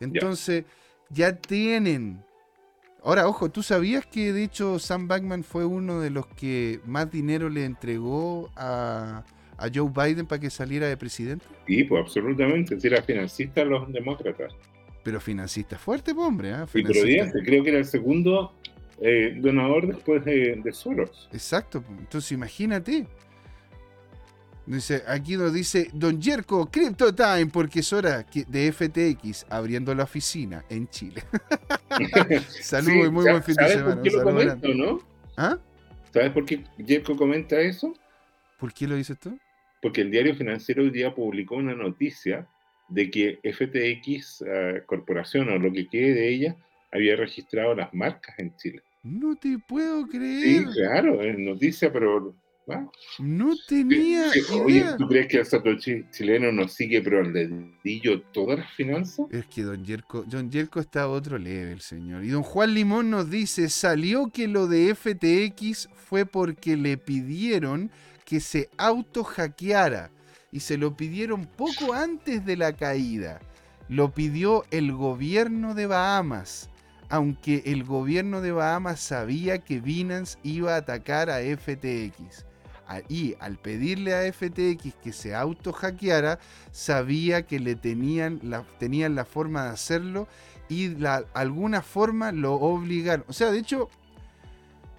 [0.00, 0.64] Entonces,
[1.10, 2.24] ya tienen.
[3.02, 7.10] Ahora, ojo, ¿tú sabías que de hecho Sam Backman fue uno de los que más
[7.10, 9.24] dinero le entregó a,
[9.56, 11.44] a Joe Biden para que saliera de presidente?
[11.66, 12.78] Sí, pues absolutamente.
[12.80, 14.52] Si era financista los demócratas.
[15.02, 16.50] Pero financista fuerte, pues, hombre.
[16.50, 16.64] ¿eh?
[16.72, 16.90] Pero
[17.44, 18.52] creo que era el segundo
[19.00, 21.28] eh, donador después de, Soros.
[21.32, 21.82] Exacto.
[21.82, 21.98] Pues.
[22.00, 23.06] Entonces imagínate.
[24.68, 30.04] Dice, aquí nos dice Don Jerko, Crypto Time, porque es hora de FTX abriendo la
[30.04, 31.22] oficina en Chile.
[32.62, 33.94] Saludos y muy buen fin de semana.
[33.94, 35.00] ¿Sabes por qué lo comento, no?
[35.36, 35.58] ¿Ah?
[36.12, 37.94] ¿Sabes por qué Jerko comenta eso?
[38.58, 39.38] ¿Por qué lo dices tú?
[39.80, 42.46] porque el diario financiero hoy día publicó una noticia
[42.88, 46.56] de que FTX eh, Corporación o lo que quede de ella
[46.90, 48.82] había registrado las marcas en Chile.
[49.02, 50.42] No te puedo creer.
[50.42, 52.34] Sí, claro, es noticia, pero...
[53.18, 54.30] No tenía
[54.64, 59.26] Oye, ¿tú crees que el Satoshi chileno nos sigue pero al dedillo todas las finanzas?
[59.30, 62.24] Es que don Yerko, don Yerko está a otro level, señor.
[62.24, 67.90] Y don Juan Limón nos dice, salió que lo de FTX fue porque le pidieron
[68.24, 70.10] que se auto hackeara
[70.52, 73.40] y se lo pidieron poco antes de la caída.
[73.88, 76.68] Lo pidió el gobierno de Bahamas,
[77.08, 82.47] aunque el gobierno de Bahamas sabía que Binance iba a atacar a FTX.
[83.08, 86.38] Y al pedirle a FTX que se auto hackeara,
[86.70, 90.28] sabía que le tenían la, tenían la forma de hacerlo
[90.68, 93.24] y de alguna forma lo obligaron.
[93.28, 93.88] O sea, de hecho,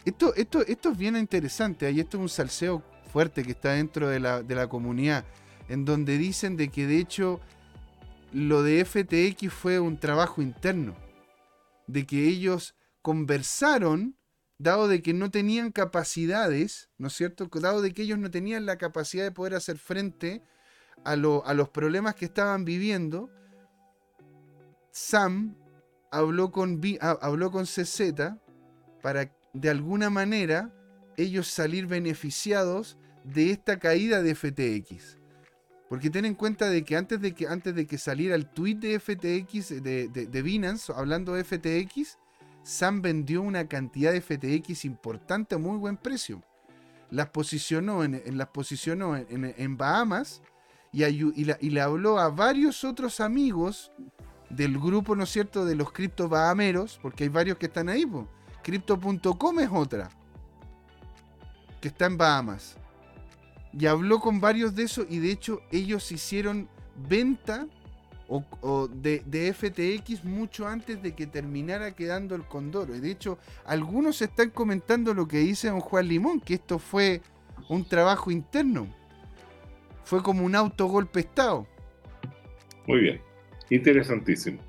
[0.06, 1.90] esto, esto, esto es bien interesante.
[1.92, 5.26] Y esto es un salseo fuerte que está dentro de la, de la comunidad,
[5.68, 7.40] en donde dicen de que de hecho
[8.32, 10.96] lo de FTX fue un trabajo interno,
[11.88, 14.16] de que ellos conversaron,
[14.60, 17.50] dado de que no tenían capacidades, ¿no es cierto?
[17.52, 20.44] Dado de que ellos no tenían la capacidad de poder hacer frente
[21.04, 23.32] a, a los problemas que estaban viviendo,
[24.92, 25.56] Sam
[26.12, 28.14] habló con, habló con CZ
[29.02, 30.74] para de alguna manera
[31.18, 35.18] ellos salir beneficiados de esta caída de FTX.
[35.90, 38.76] Porque ten en cuenta de que antes de que, antes de que saliera el tweet
[38.76, 42.20] de FTX, de, de, Binance, hablando de FTX,
[42.70, 46.44] Sam vendió una cantidad de FTX importante a muy buen precio.
[47.10, 50.44] Las posicionó en, las posicionó en, Bahamas
[50.94, 53.92] y, le habló a varios otros amigos
[54.52, 58.06] del grupo, ¿no es cierto?, de los cripto bahameros, porque hay varios que están ahí.
[58.62, 60.12] Crypto.com es otra
[61.82, 62.78] que está en Bahamas.
[63.74, 67.66] Y habló con varios de esos y de hecho ellos hicieron venta
[68.30, 72.96] o, de, FTX mucho antes de que terminara quedando el Condoro.
[72.96, 77.22] Y de hecho algunos están comentando lo que dice don Juan Limón, que esto fue
[77.68, 78.88] un trabajo interno.
[80.04, 81.68] Fue como un autogolpe Estado.
[82.88, 83.22] Muy bien,
[83.70, 84.60] interesantísimo.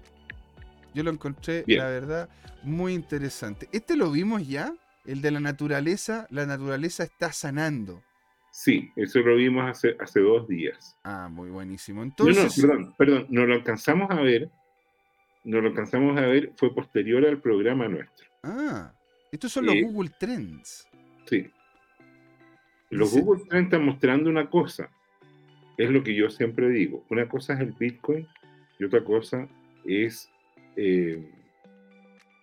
[0.95, 2.29] Yo lo encontré, la verdad,
[2.63, 3.69] muy interesante.
[3.73, 4.75] ¿Este lo vimos ya?
[5.05, 8.03] el de la naturaleza, la naturaleza está sanando.
[8.51, 10.97] Sí, eso lo vimos hace, hace dos días.
[11.05, 12.03] Ah, muy buenísimo.
[12.03, 12.59] Entonces...
[12.59, 14.51] No, perdón, perdón, no lo alcanzamos a ver,
[15.45, 18.27] no lo alcanzamos a ver, fue posterior al programa nuestro.
[18.43, 18.93] Ah,
[19.31, 20.89] estos son los eh, Google Trends.
[21.27, 21.49] Sí.
[22.91, 24.91] Los Google Trends están mostrando una cosa,
[25.79, 28.27] es lo que yo siempre digo, una cosa es el Bitcoin
[28.79, 29.49] y otra cosa
[29.85, 30.29] es
[30.77, 31.31] eh,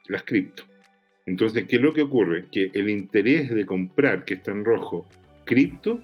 [0.07, 0.63] las cripto.
[1.25, 2.45] Entonces, ¿qué es lo que ocurre?
[2.49, 5.05] Que el interés de comprar, que está en rojo,
[5.47, 5.99] cripto,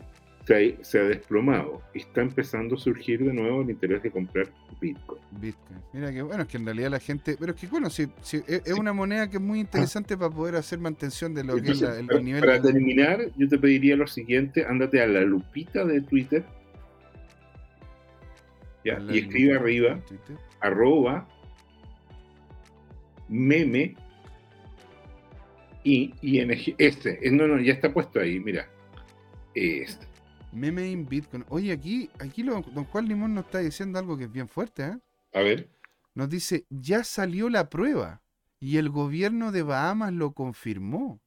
[0.45, 1.81] se ha, desplomado.
[1.93, 4.47] Está empezando a surgir de nuevo el interés de comprar
[4.81, 5.21] Bitcoin.
[5.31, 5.79] Bitcoin.
[5.93, 7.37] Mira que bueno, es que en realidad la gente.
[7.39, 8.07] Pero es que bueno, sí,
[8.47, 11.81] es, una moneda que es muy interesante para poder hacer mantención de lo que es
[11.81, 12.41] el, para, nivel.
[12.41, 16.43] Para terminar, yo te pediría lo siguiente: ándate a la lupita de Twitter.
[18.83, 19.99] y escribe arriba,
[20.59, 21.27] arroba
[23.29, 23.95] meme
[25.83, 26.39] y, y
[26.77, 28.67] este, no, no, ya está puesto ahí, mira.
[29.55, 30.13] Este.
[30.51, 31.45] Meme in Bitcoin.
[31.49, 34.83] Oye, aquí, aquí lo, don Juan Limón nos está diciendo algo que es bien fuerte,
[34.83, 34.97] ¿eh?
[35.33, 35.67] A ver.
[36.13, 38.21] Nos dice, ya salió la prueba
[38.59, 41.19] y el gobierno de Bahamas lo confirmó.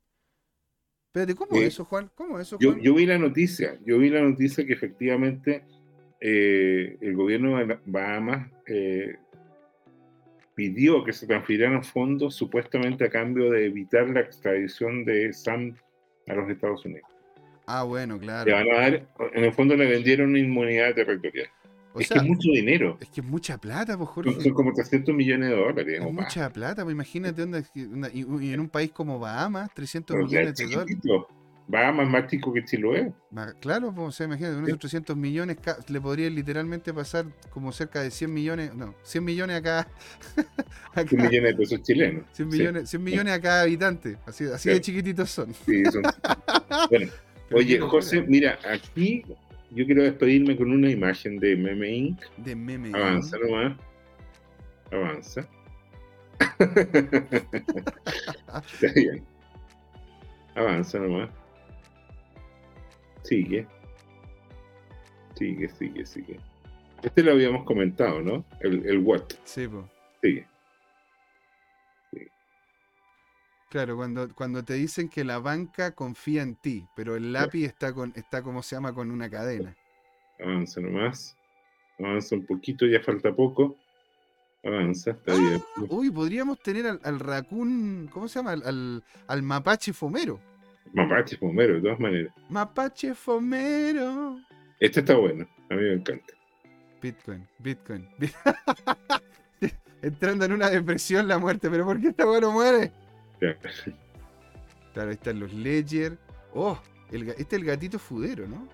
[1.09, 2.11] Espérate, ¿cómo es eso, Juan?
[2.15, 2.81] ¿Cómo eso, Juan?
[2.81, 5.65] Yo, vi la noticia, yo vi la noticia que efectivamente
[6.21, 9.17] eh, el gobierno de Bahamas eh,
[10.55, 15.77] pidió que se transfirieran fondos supuestamente a cambio de evitar la extradición de Sam
[16.29, 17.16] a los Estados Unidos.
[17.67, 18.51] Ah, bueno, claro.
[18.51, 21.49] en el fondo le vendieron una inmunidad territorial.
[21.99, 22.97] es que es mucho dinero.
[23.01, 24.41] Es que es mucha plata, pues, Jorge.
[24.41, 26.01] Son, como 300 millones de dólares.
[26.01, 27.65] Es mucha plata, pues imagínate, dónde,
[28.15, 30.97] y, en un país como Bahamas, 300 millones de dólares.
[31.69, 33.13] Bahamas más chico que Chiloé.
[33.61, 35.57] Claro, pues, o sea, imagínate, unos 300 millones
[35.89, 39.89] le podría literalmente pasar como cerca de 100 millones, no, 100 millones acá.
[40.95, 42.25] 100 millones de pesos chilenos.
[42.33, 45.53] 100 millones, 100 millones a cada habitante, así, así de chiquititos son.
[45.55, 46.03] Sí, son.
[46.91, 47.11] bueno,
[47.53, 49.23] Oye, José, mira, aquí
[49.71, 52.21] yo quiero despedirme con una imagen de Meme Inc.
[52.39, 53.77] De Meme Avanza nomás.
[54.91, 55.49] Avanza.
[58.73, 59.25] Está bien.
[60.55, 61.31] Avanza nomás.
[63.23, 63.67] Sigue.
[65.35, 66.41] Sigue, sigue, sigue.
[67.03, 68.45] Este lo habíamos comentado, ¿no?
[68.61, 69.25] El, el what.
[69.45, 69.85] Sí, pues.
[70.23, 70.47] Sigue.
[73.69, 77.93] Claro, cuando, cuando te dicen que la banca confía en ti, pero el lápiz está
[77.93, 79.77] con, está como se llama, con una cadena.
[80.39, 81.37] Avanza nomás.
[81.99, 83.77] Avanza un poquito, ya falta poco.
[84.63, 85.63] Avanza, está bien.
[85.77, 88.53] Ah, uy, podríamos tener al, al raccoon, ¿cómo se llama?
[88.53, 90.41] Al, al, mapache fomero.
[90.93, 92.35] Mapache fomero, de todas maneras.
[92.49, 94.39] Mapache fomero.
[94.79, 96.35] Este está bueno, a mí me encanta.
[97.03, 98.09] Bitcoin, Bitcoin.
[100.03, 102.93] Entrando en una depresión la muerte, pero ¿por qué esta bueno muere?
[104.93, 106.17] Claro, ahí están los Ledger.
[106.55, 106.79] Oh,
[107.11, 108.67] este es el gatito fudero, ¿no?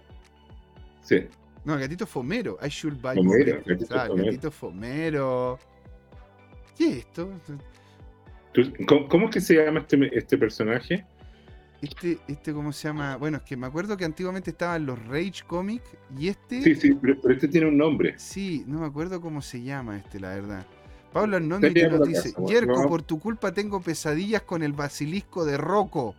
[1.03, 1.27] Sí.
[1.65, 2.59] No, el gatito fomero.
[2.63, 4.25] I should buy fomero, gatito, ah, fomero.
[4.27, 5.59] gatito fomero.
[6.79, 7.31] ¿Qué es esto?
[9.09, 11.05] ¿Cómo, es que se llama este, este personaje?
[11.81, 13.17] Este, este, ¿cómo se llama?
[13.17, 16.63] Bueno, es que me acuerdo que antiguamente estaban los Rage Comics y este.
[16.63, 18.15] Sí, sí, pero este tiene un nombre.
[18.19, 20.67] Sí, no me acuerdo cómo se llama este, la verdad.
[21.13, 25.57] Pablo Hernández te nos dice, Yerko, por tu culpa tengo pesadillas con el basilisco de
[25.57, 26.15] Rocco.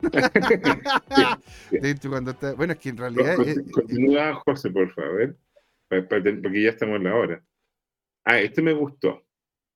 [2.56, 3.36] bueno, es que en realidad...
[3.72, 5.36] Continúa, José, por favor,
[5.88, 7.42] porque ya estamos en la hora.
[8.24, 9.22] Ah, este me gustó,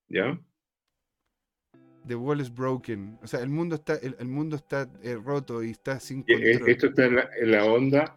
[0.07, 0.39] ¿ya?
[2.07, 3.19] The wall is broken.
[3.21, 6.69] O sea, el mundo está, el, mundo está eh, roto y está sin control.
[6.69, 8.15] Esto está en la, onda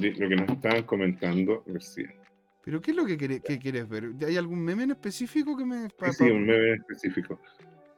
[0.00, 2.23] de lo que nos estaban comentando recién.
[2.64, 4.12] ¿Pero qué es lo que, quieres ver?
[4.26, 5.88] ¿Hay algún meme en específico que me...
[6.12, 7.38] sí, un meme en específico.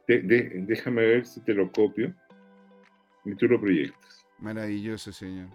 [0.07, 2.13] déjame ver si te lo copio
[3.23, 4.25] y tú lo proyectas.
[4.39, 5.47] Maravilloso, señor.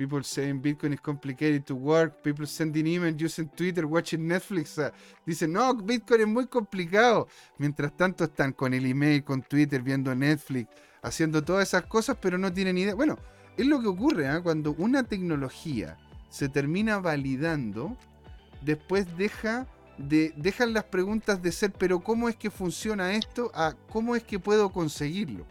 [0.00, 2.22] People saying Bitcoin is complicated to work.
[2.22, 4.80] People sending emails, using Twitter, watching Netflix.
[5.26, 7.28] dicen, no, Bitcoin es muy complicado.
[7.58, 10.70] Mientras tanto están con el email, con Twitter, viendo Netflix,
[11.02, 12.94] haciendo todas esas cosas, pero no tienen idea.
[12.94, 13.18] Bueno,
[13.58, 14.40] es lo que ocurre ¿ah?
[14.42, 15.98] cuando una tecnología
[16.30, 17.94] se termina validando
[18.62, 19.66] después deja
[19.98, 23.50] de, dejan las preguntas de ser, pero ¿cómo es que funciona esto?
[23.54, 25.44] a ¿cómo es que puedo conseguirlo?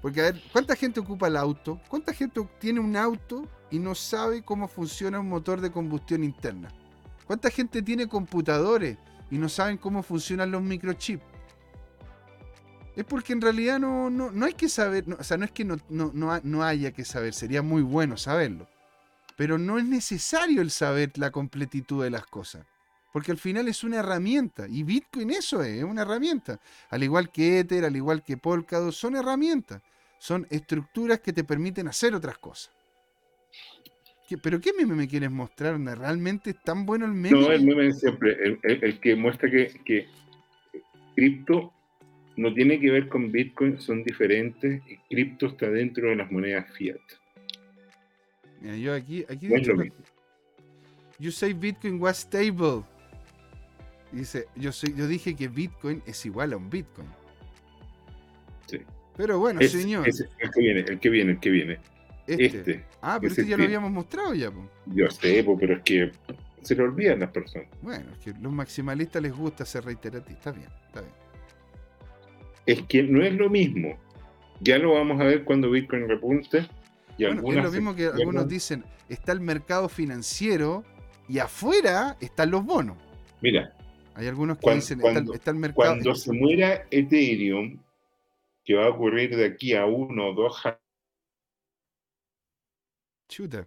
[0.00, 1.80] Porque a ver, ¿cuánta gente ocupa el auto?
[1.88, 6.68] ¿Cuánta gente tiene un auto y no sabe cómo funciona un motor de combustión interna?
[7.26, 8.98] ¿Cuánta gente tiene computadores
[9.30, 11.22] y no saben cómo funcionan los microchips?
[12.96, 15.78] Es porque en realidad no, no, hay que saber, o sea, no es que no,
[15.88, 18.68] no haya que saber, sería muy bueno saberlo.
[19.42, 22.64] Pero no es necesario el saber la completitud de las cosas.
[23.12, 24.68] Porque al final es una herramienta.
[24.68, 26.60] Y Bitcoin eso es, es una herramienta.
[26.90, 29.82] Al igual que Ether, al igual que Polkadot, son herramientas.
[30.16, 32.72] Son estructuras que te permiten hacer otras cosas.
[34.40, 35.76] ¿Pero qué meme me quieres mostrar?
[35.80, 37.40] ¿Realmente es tan bueno el meme?
[37.40, 38.60] No, el meme siempre.
[38.62, 40.06] El, que muestra que, que
[41.16, 41.72] cripto
[42.36, 46.72] no tiene que ver con Bitcoin, son diferentes y cripto está dentro de las monedas
[46.76, 47.00] fiat
[48.62, 49.72] yo aquí, aquí dicho,
[51.18, 52.84] You say Bitcoin was stable.
[54.10, 57.08] Dice, yo, soy, yo dije que Bitcoin es igual a un Bitcoin.
[58.66, 58.80] Sí.
[59.16, 60.06] Pero bueno, señor.
[60.06, 61.78] el que viene, el que viene, el que viene.
[62.26, 62.44] Este.
[62.46, 64.50] este ah, pero este ya lo habíamos mostrado ya.
[64.86, 66.12] Yo sé, pero es que
[66.62, 67.68] se le olvidan las personas.
[67.80, 70.38] Bueno, es que los maximalistas les gusta ser reiterativos.
[70.38, 71.12] Está bien, está bien.
[72.66, 73.98] Es que no es lo mismo.
[74.60, 76.68] Ya lo vamos a ver cuando Bitcoin repunte
[77.18, 80.84] es lo mismo que algunos dicen, está el mercado financiero
[81.28, 82.96] y afuera están los bonos.
[83.40, 83.74] Mira.
[84.14, 85.74] Hay algunos que dicen, está, el mercado.
[85.74, 87.78] Cuando se muera Ethereum,
[88.64, 90.62] que va a ocurrir de aquí a uno o dos
[93.28, 93.66] Chuta.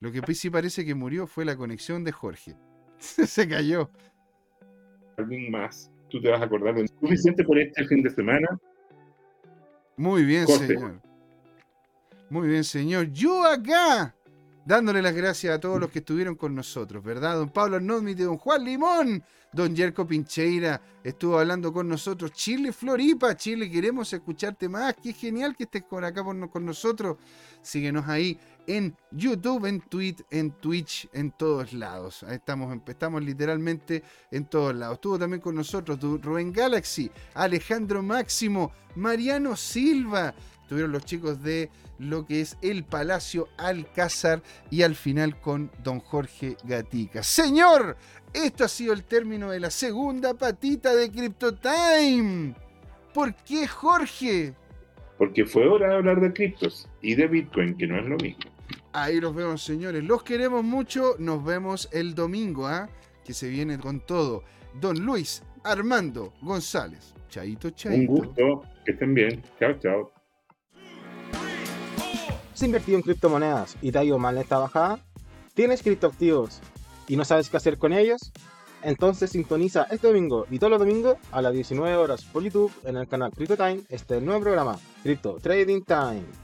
[0.00, 2.56] Lo que sí parece que murió fue la conexión de Jorge.
[2.98, 3.90] Se cayó.
[5.18, 5.90] Alguien más.
[6.08, 8.58] Tú te vas a acordar de suficiente por este fin de semana.
[9.96, 11.00] Muy bien, señor.
[12.34, 13.12] Muy bien, señor.
[13.12, 14.12] Yo acá
[14.66, 17.36] dándole las gracias a todos los que estuvieron con nosotros, ¿verdad?
[17.36, 19.22] Don Pablo Arnómite, don Juan Limón,
[19.52, 22.32] don Yerko Pincheira estuvo hablando con nosotros.
[22.32, 24.96] Chile, Floripa, Chile, queremos escucharte más.
[25.00, 27.18] Qué genial que estés por acá con nosotros.
[27.62, 32.24] Síguenos ahí en YouTube, en Twitch, en Twitch, en todos lados.
[32.24, 34.96] Ahí estamos, estamos literalmente en todos lados.
[34.96, 40.34] Estuvo también con nosotros Rubén Galaxy, Alejandro Máximo, Mariano Silva.
[40.64, 46.00] Estuvieron los chicos de lo que es el Palacio Alcázar y al final con don
[46.00, 47.22] Jorge Gatica.
[47.22, 47.98] Señor,
[48.32, 52.54] esto ha sido el término de la segunda patita de CryptoTime.
[53.12, 54.54] ¿Por qué Jorge?
[55.18, 58.50] Porque fue hora de hablar de criptos y de Bitcoin, que no es lo mismo.
[58.94, 60.02] Ahí los vemos, señores.
[60.02, 61.16] Los queremos mucho.
[61.18, 62.88] Nos vemos el domingo, ¿ah?
[63.22, 64.44] Que se viene con todo.
[64.80, 67.14] Don Luis Armando González.
[67.28, 67.98] Chaito, chaito.
[67.98, 68.62] Un gusto.
[68.86, 69.42] Que estén bien.
[69.60, 70.13] Chao, chao.
[72.54, 75.00] ¿Has invertido en criptomonedas y te ha ido mal en esta bajada?
[75.54, 76.60] ¿Tienes criptoactivos
[77.08, 78.30] y no sabes qué hacer con ellos?
[78.80, 82.96] Entonces sintoniza este domingo y todos los domingos a las 19 horas por YouTube en
[82.96, 86.43] el canal Crypto Time este nuevo programa, Crypto Trading Time.